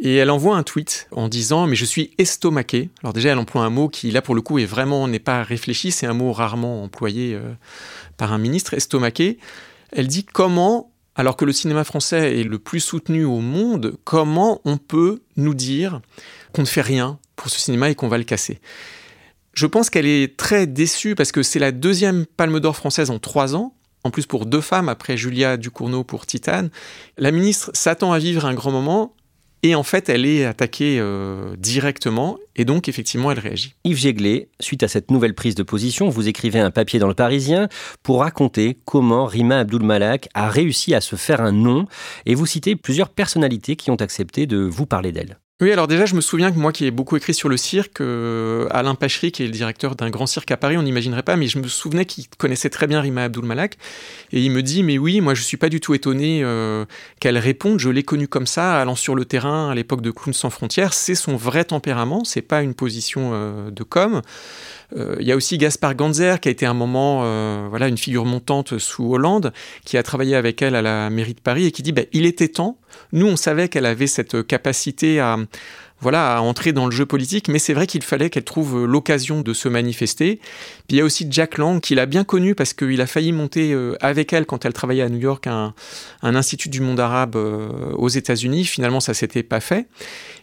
et 0.00 0.16
elle 0.16 0.30
envoie 0.30 0.56
un 0.56 0.62
tweet 0.62 1.08
en 1.10 1.28
disant 1.28 1.66
mais 1.66 1.76
je 1.76 1.84
suis 1.84 2.12
estomaqué. 2.18 2.90
Alors 3.02 3.12
déjà 3.12 3.30
elle 3.30 3.38
emploie 3.38 3.62
un 3.62 3.70
mot 3.70 3.88
qui 3.88 4.10
là 4.10 4.22
pour 4.22 4.34
le 4.34 4.42
coup 4.42 4.58
est 4.58 4.66
vraiment 4.66 5.08
n'est 5.08 5.18
pas 5.18 5.42
réfléchi, 5.42 5.90
c'est 5.90 6.06
un 6.06 6.14
mot 6.14 6.32
rarement 6.32 6.82
employé 6.82 7.34
euh, 7.34 7.52
par 8.16 8.32
un 8.32 8.38
ministre 8.38 8.74
estomaqué. 8.74 9.38
Elle 9.92 10.08
dit 10.08 10.24
comment 10.24 10.90
alors 11.14 11.36
que 11.36 11.46
le 11.46 11.52
cinéma 11.52 11.84
français 11.84 12.40
est 12.40 12.44
le 12.44 12.58
plus 12.58 12.80
soutenu 12.80 13.24
au 13.24 13.40
monde, 13.40 13.96
comment 14.04 14.60
on 14.64 14.76
peut 14.76 15.22
nous 15.36 15.54
dire 15.54 16.02
qu'on 16.52 16.62
ne 16.62 16.66
fait 16.66 16.82
rien 16.82 17.18
pour 17.36 17.48
ce 17.48 17.58
cinéma 17.58 17.88
et 17.88 17.94
qu'on 17.94 18.08
va 18.08 18.18
le 18.18 18.24
casser? 18.24 18.60
Je 19.54 19.66
pense 19.66 19.88
qu'elle 19.88 20.04
est 20.04 20.36
très 20.36 20.66
déçue 20.66 21.14
parce 21.14 21.32
que 21.32 21.42
c'est 21.42 21.58
la 21.58 21.72
deuxième 21.72 22.26
Palme 22.26 22.60
d'Or 22.60 22.76
française 22.76 23.10
en 23.10 23.18
trois 23.18 23.56
ans 23.56 23.72
en 24.06 24.10
plus 24.10 24.26
pour 24.26 24.46
deux 24.46 24.60
femmes 24.60 24.88
après 24.88 25.16
Julia 25.16 25.56
Ducournau 25.56 26.04
pour 26.04 26.26
Titane. 26.26 26.70
La 27.18 27.30
ministre 27.30 27.70
s'attend 27.74 28.12
à 28.12 28.18
vivre 28.18 28.46
un 28.46 28.54
grand 28.54 28.70
moment 28.70 29.14
et 29.62 29.74
en 29.74 29.82
fait, 29.82 30.08
elle 30.08 30.26
est 30.26 30.44
attaquée 30.44 30.98
euh, 31.00 31.56
directement 31.58 32.38
et 32.54 32.64
donc 32.64 32.88
effectivement, 32.88 33.32
elle 33.32 33.40
réagit. 33.40 33.74
Yves 33.84 33.98
Jéglé, 33.98 34.48
suite 34.60 34.82
à 34.82 34.88
cette 34.88 35.10
nouvelle 35.10 35.34
prise 35.34 35.56
de 35.56 35.62
position, 35.62 36.08
vous 36.08 36.28
écrivez 36.28 36.60
un 36.60 36.70
papier 36.70 36.98
dans 36.98 37.08
le 37.08 37.14
Parisien 37.14 37.68
pour 38.02 38.20
raconter 38.20 38.78
comment 38.84 39.26
Rima 39.26 39.58
Abdul 39.58 39.82
Malak 39.82 40.28
a 40.34 40.48
réussi 40.48 40.94
à 40.94 41.00
se 41.00 41.16
faire 41.16 41.40
un 41.40 41.52
nom 41.52 41.86
et 42.26 42.34
vous 42.34 42.46
citez 42.46 42.76
plusieurs 42.76 43.08
personnalités 43.08 43.76
qui 43.76 43.90
ont 43.90 43.96
accepté 43.96 44.46
de 44.46 44.58
vous 44.58 44.86
parler 44.86 45.10
d'elle. 45.10 45.38
Oui, 45.62 45.72
alors 45.72 45.86
déjà, 45.86 46.04
je 46.04 46.14
me 46.14 46.20
souviens 46.20 46.52
que 46.52 46.58
moi 46.58 46.70
qui 46.70 46.84
ai 46.84 46.90
beaucoup 46.90 47.16
écrit 47.16 47.32
sur 47.32 47.48
le 47.48 47.56
cirque, 47.56 48.02
euh, 48.02 48.66
Alain 48.72 48.94
Pachery, 48.94 49.32
qui 49.32 49.42
est 49.42 49.46
le 49.46 49.52
directeur 49.52 49.96
d'un 49.96 50.10
grand 50.10 50.26
cirque 50.26 50.50
à 50.50 50.58
Paris, 50.58 50.76
on 50.76 50.82
n'imaginerait 50.82 51.22
pas, 51.22 51.36
mais 51.36 51.46
je 51.46 51.58
me 51.58 51.66
souvenais 51.66 52.04
qu'il 52.04 52.26
connaissait 52.36 52.68
très 52.68 52.86
bien 52.86 53.00
Rima 53.00 53.24
Abdul 53.24 53.46
Malak. 53.46 53.78
Et 54.32 54.42
il 54.42 54.50
me 54.50 54.62
dit, 54.62 54.82
mais 54.82 54.98
oui, 54.98 55.22
moi 55.22 55.32
je 55.32 55.40
suis 55.40 55.56
pas 55.56 55.70
du 55.70 55.80
tout 55.80 55.94
étonné 55.94 56.42
euh, 56.44 56.84
qu'elle 57.20 57.38
réponde, 57.38 57.80
je 57.80 57.88
l'ai 57.88 58.02
connue 58.02 58.28
comme 58.28 58.46
ça, 58.46 58.78
allant 58.78 58.96
sur 58.96 59.14
le 59.14 59.24
terrain 59.24 59.70
à 59.70 59.74
l'époque 59.74 60.02
de 60.02 60.10
Clown 60.10 60.34
sans 60.34 60.50
frontières, 60.50 60.92
c'est 60.92 61.14
son 61.14 61.36
vrai 61.36 61.64
tempérament, 61.64 62.24
c'est 62.24 62.42
pas 62.42 62.60
une 62.60 62.74
position 62.74 63.30
euh, 63.32 63.70
de 63.70 63.82
com'. 63.82 64.20
Euh, 64.96 65.16
il 65.20 65.26
y 65.26 65.32
a 65.32 65.36
aussi 65.36 65.58
Gaspard 65.58 65.94
Ganzer, 65.94 66.40
qui 66.40 66.48
a 66.48 66.52
été 66.52 66.66
un 66.66 66.74
moment 66.74 67.22
euh, 67.24 67.66
voilà, 67.68 67.88
une 67.88 67.98
figure 67.98 68.24
montante 68.24 68.78
sous 68.78 69.12
Hollande, 69.12 69.52
qui 69.84 69.96
a 69.96 70.02
travaillé 70.02 70.36
avec 70.36 70.62
elle 70.62 70.74
à 70.74 70.82
la 70.82 71.10
mairie 71.10 71.34
de 71.34 71.40
Paris 71.40 71.66
et 71.66 71.72
qui 71.72 71.82
dit 71.82 71.92
bah, 71.92 72.02
il 72.12 72.26
était 72.26 72.48
temps. 72.48 72.78
Nous, 73.12 73.26
on 73.26 73.36
savait 73.36 73.68
qu'elle 73.68 73.86
avait 73.86 74.06
cette 74.06 74.46
capacité 74.46 75.20
à 75.20 75.36
voilà, 76.00 76.36
à 76.36 76.40
entrer 76.40 76.72
dans 76.72 76.86
le 76.86 76.92
jeu 76.92 77.06
politique, 77.06 77.48
mais 77.48 77.58
c'est 77.58 77.72
vrai 77.72 77.86
qu'il 77.86 78.02
fallait 78.02 78.28
qu'elle 78.30 78.44
trouve 78.44 78.84
l'occasion 78.84 79.40
de 79.40 79.52
se 79.54 79.68
manifester. 79.68 80.40
Puis 80.86 80.96
il 80.96 80.96
y 80.96 81.00
a 81.00 81.04
aussi 81.04 81.26
Jack 81.30 81.58
Lang, 81.58 81.80
qu'il 81.80 81.98
a 81.98 82.06
bien 82.06 82.24
connu 82.24 82.54
parce 82.54 82.74
qu'il 82.74 83.00
a 83.00 83.06
failli 83.06 83.32
monter 83.32 83.72
euh, 83.72 83.96
avec 84.00 84.32
elle 84.32 84.46
quand 84.46 84.64
elle 84.64 84.72
travaillait 84.72 85.02
à 85.02 85.08
New 85.08 85.18
York 85.18 85.46
un, 85.46 85.74
institut 86.22 86.68
du 86.68 86.80
monde 86.80 87.00
arabe 87.00 87.36
aux 87.36 88.08
États-Unis. 88.08 88.64
Finalement, 88.64 89.00
ça 89.00 89.14
s'était 89.14 89.42
pas 89.42 89.60
fait. 89.60 89.86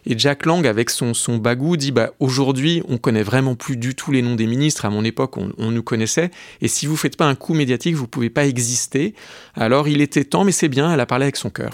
Et 0.06 0.18
Jack 0.18 0.44
Lang, 0.44 0.66
avec 0.66 0.90
son, 0.90 1.14
son 1.14 1.36
bagou, 1.36 1.76
dit 1.76 1.92
bah, 1.92 2.10
aujourd'hui, 2.20 2.82
on 2.88 2.98
connaît 2.98 3.22
vraiment 3.22 3.54
plus 3.54 3.76
du 3.76 3.94
tout 3.94 4.12
les 4.12 4.22
noms 4.22 4.34
des 4.34 4.46
ministres. 4.46 4.84
À 4.84 4.90
mon 4.90 5.04
époque, 5.04 5.36
on, 5.36 5.52
on 5.58 5.70
nous 5.70 5.82
connaissait. 5.82 6.30
Et 6.60 6.68
si 6.68 6.86
vous 6.86 6.96
faites 6.96 7.16
pas 7.16 7.26
un 7.26 7.34
coup 7.34 7.54
médiatique, 7.54 7.94
vous 7.94 8.08
pouvez 8.08 8.30
pas 8.30 8.46
exister. 8.46 9.14
Alors, 9.54 9.88
il 9.88 10.00
était 10.00 10.24
temps, 10.24 10.44
mais 10.44 10.52
c'est 10.52 10.68
bien, 10.68 10.92
elle 10.92 11.00
a 11.00 11.06
parlé 11.06 11.24
avec 11.24 11.36
son 11.36 11.50
cœur. 11.50 11.70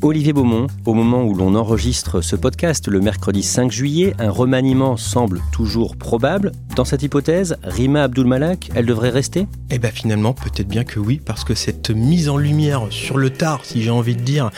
Olivier 0.00 0.32
Beaumont, 0.32 0.68
au 0.86 0.94
moment 0.94 1.24
où 1.24 1.34
l'on 1.34 1.56
enregistre 1.56 2.20
ce 2.20 2.36
podcast 2.36 2.86
le 2.86 3.00
mercredi 3.00 3.42
5 3.42 3.72
juillet, 3.72 4.14
un 4.20 4.30
remaniement 4.30 4.96
semble 4.96 5.40
toujours 5.50 5.96
probable. 5.96 6.52
Dans 6.76 6.84
cette 6.84 7.02
hypothèse, 7.02 7.56
Rima 7.64 8.04
Abdul-Malak, 8.04 8.70
elle 8.76 8.86
devrait 8.86 9.10
rester? 9.10 9.48
Eh 9.70 9.78
bien 9.78 9.90
finalement, 9.90 10.34
peut-être 10.34 10.68
bien 10.68 10.84
que 10.84 11.00
oui, 11.00 11.20
parce 11.24 11.42
que 11.42 11.54
cette 11.54 11.90
mise 11.90 12.28
en 12.28 12.36
lumière 12.36 12.86
sur 12.90 13.18
le 13.18 13.30
tard, 13.30 13.64
si 13.64 13.82
j'ai 13.82 13.90
envie 13.90 14.14
de 14.14 14.22
dire, 14.22 14.50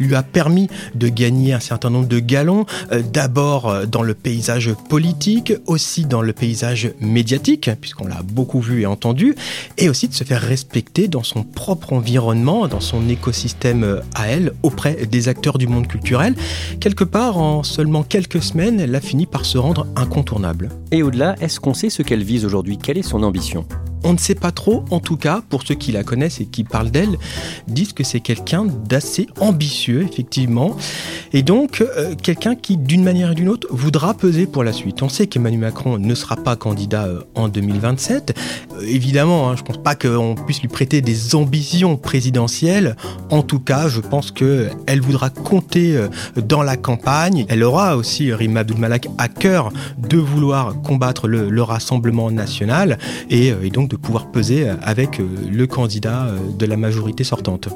lui 0.00 0.16
a 0.16 0.24
permis 0.24 0.66
de 0.96 1.08
gagner 1.08 1.52
un 1.52 1.60
certain 1.60 1.90
nombre 1.90 2.08
de 2.08 2.18
galons, 2.18 2.66
euh, 2.90 3.00
d'abord 3.00 3.68
euh, 3.68 3.86
dans 3.86 4.02
le 4.02 4.14
paysage 4.14 4.74
politique, 4.88 5.52
aussi 5.66 6.06
dans 6.06 6.22
le 6.22 6.32
paysage 6.32 6.90
médiatique, 7.00 7.70
puisqu'on 7.80 8.08
l'a 8.08 8.22
beaucoup 8.24 8.60
vu 8.60 8.82
et 8.82 8.86
entendu, 8.86 9.36
et 9.76 9.88
aussi 9.88 10.08
de 10.08 10.14
se 10.14 10.24
faire 10.24 10.42
respecter 10.42 11.06
dans 11.06 11.22
son 11.22 11.44
propre 11.44 11.92
environnement, 11.92 12.66
dans 12.66 12.80
son 12.80 13.08
écosystème 13.08 13.84
euh, 13.84 14.00
à 14.16 14.26
elle, 14.26 14.52
auprès 14.64 14.88
des 15.06 15.28
acteurs 15.28 15.58
du 15.58 15.66
monde 15.66 15.86
culturel. 15.86 16.34
Quelque 16.80 17.04
part, 17.04 17.38
en 17.38 17.62
seulement 17.62 18.02
quelques 18.02 18.42
semaines, 18.42 18.80
elle 18.80 18.94
a 18.94 19.00
fini 19.00 19.26
par 19.26 19.44
se 19.44 19.58
rendre 19.58 19.86
incontournable. 19.96 20.70
Et 20.90 21.02
au-delà, 21.02 21.36
est-ce 21.40 21.60
qu'on 21.60 21.74
sait 21.74 21.90
ce 21.90 22.02
qu'elle 22.02 22.22
vise 22.22 22.44
aujourd'hui? 22.44 22.78
Quelle 22.78 22.98
est 22.98 23.02
son 23.02 23.22
ambition? 23.22 23.66
On 24.04 24.12
ne 24.12 24.18
sait 24.18 24.34
pas 24.34 24.52
trop, 24.52 24.84
en 24.90 25.00
tout 25.00 25.16
cas, 25.16 25.42
pour 25.48 25.62
ceux 25.62 25.74
qui 25.74 25.92
la 25.92 26.04
connaissent 26.04 26.40
et 26.40 26.46
qui 26.46 26.64
parlent 26.64 26.90
d'elle, 26.90 27.18
disent 27.66 27.92
que 27.92 28.04
c'est 28.04 28.20
quelqu'un 28.20 28.64
d'assez 28.64 29.26
ambitieux, 29.40 30.06
effectivement, 30.10 30.76
et 31.32 31.42
donc 31.42 31.80
euh, 31.80 32.14
quelqu'un 32.14 32.54
qui, 32.54 32.76
d'une 32.76 33.02
manière 33.02 33.30
ou 33.30 33.34
d'une 33.34 33.48
autre, 33.48 33.68
voudra 33.70 34.14
peser 34.14 34.46
pour 34.46 34.64
la 34.64 34.72
suite. 34.72 35.02
On 35.02 35.08
sait 35.08 35.26
qu'Emmanuel 35.26 35.60
Macron 35.60 35.98
ne 35.98 36.14
sera 36.14 36.36
pas 36.36 36.56
candidat 36.56 37.06
euh, 37.06 37.22
en 37.34 37.48
2027. 37.48 38.34
Euh, 38.72 38.80
évidemment, 38.86 39.50
hein, 39.50 39.56
je 39.56 39.62
ne 39.62 39.66
pense 39.66 39.78
pas 39.78 39.94
qu'on 39.94 40.34
puisse 40.34 40.60
lui 40.60 40.68
prêter 40.68 41.00
des 41.00 41.34
ambitions 41.34 41.96
présidentielles. 41.96 42.96
En 43.30 43.42
tout 43.42 43.60
cas, 43.60 43.88
je 43.88 44.00
pense 44.00 44.30
qu'elle 44.30 45.00
voudra 45.00 45.30
compter 45.30 45.98
dans 46.36 46.62
la 46.62 46.76
campagne. 46.76 47.44
Elle 47.48 47.62
aura 47.62 47.96
aussi, 47.96 48.32
Rima 48.32 48.60
Abdul-Malak, 48.60 49.08
à 49.18 49.28
cœur 49.28 49.70
de 49.98 50.16
vouloir 50.16 50.80
combattre 50.82 51.28
le, 51.28 51.58
Rassemblement 51.68 52.30
national 52.30 52.98
et 53.28 53.52
donc 53.70 53.87
de 53.88 53.96
pouvoir 53.96 54.30
peser 54.30 54.68
avec 54.82 55.20
euh, 55.20 55.26
le 55.50 55.66
candidat 55.66 56.26
euh, 56.26 56.38
de 56.56 56.66
la 56.66 56.76
majorité 56.76 57.24
sortante. 57.24 57.68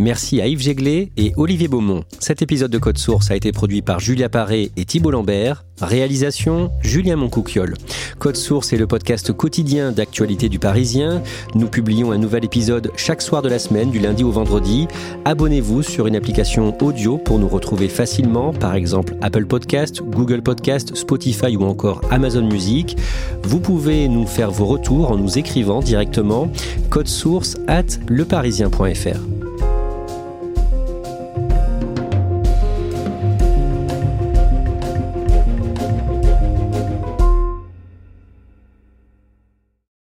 Merci 0.00 0.40
à 0.40 0.46
Yves 0.46 0.62
Jéglé 0.62 1.12
et 1.18 1.34
Olivier 1.36 1.68
Beaumont. 1.68 2.04
Cet 2.20 2.40
épisode 2.40 2.70
de 2.70 2.78
Code 2.78 2.96
Source 2.96 3.30
a 3.30 3.36
été 3.36 3.52
produit 3.52 3.82
par 3.82 4.00
Julia 4.00 4.30
Paré 4.30 4.70
et 4.78 4.86
Thibault 4.86 5.10
Lambert. 5.10 5.66
Réalisation 5.82 6.70
Julien 6.80 7.16
Moncouquiole. 7.16 7.74
Code 8.18 8.36
Source 8.36 8.72
est 8.72 8.78
le 8.78 8.86
podcast 8.86 9.30
quotidien 9.34 9.92
d'actualité 9.92 10.48
du 10.48 10.58
Parisien. 10.58 11.22
Nous 11.54 11.68
publions 11.68 12.12
un 12.12 12.16
nouvel 12.16 12.46
épisode 12.46 12.90
chaque 12.96 13.20
soir 13.20 13.42
de 13.42 13.50
la 13.50 13.58
semaine, 13.58 13.90
du 13.90 13.98
lundi 13.98 14.24
au 14.24 14.30
vendredi. 14.30 14.88
Abonnez-vous 15.26 15.82
sur 15.82 16.06
une 16.06 16.16
application 16.16 16.74
audio 16.82 17.18
pour 17.18 17.38
nous 17.38 17.48
retrouver 17.48 17.90
facilement, 17.90 18.54
par 18.54 18.76
exemple 18.76 19.16
Apple 19.20 19.44
Podcast, 19.44 20.00
Google 20.02 20.40
Podcast, 20.40 20.96
Spotify 20.96 21.58
ou 21.58 21.64
encore 21.64 22.00
Amazon 22.10 22.46
Music. 22.46 22.96
Vous 23.42 23.60
pouvez 23.60 24.08
nous 24.08 24.26
faire 24.26 24.50
vos 24.50 24.64
retours 24.64 25.10
en 25.10 25.18
nous 25.18 25.36
écrivant 25.36 25.80
directement 25.80 26.50
code 26.88 27.08
source 27.08 27.58
at 27.68 27.84
leparisien.fr. 28.08 29.39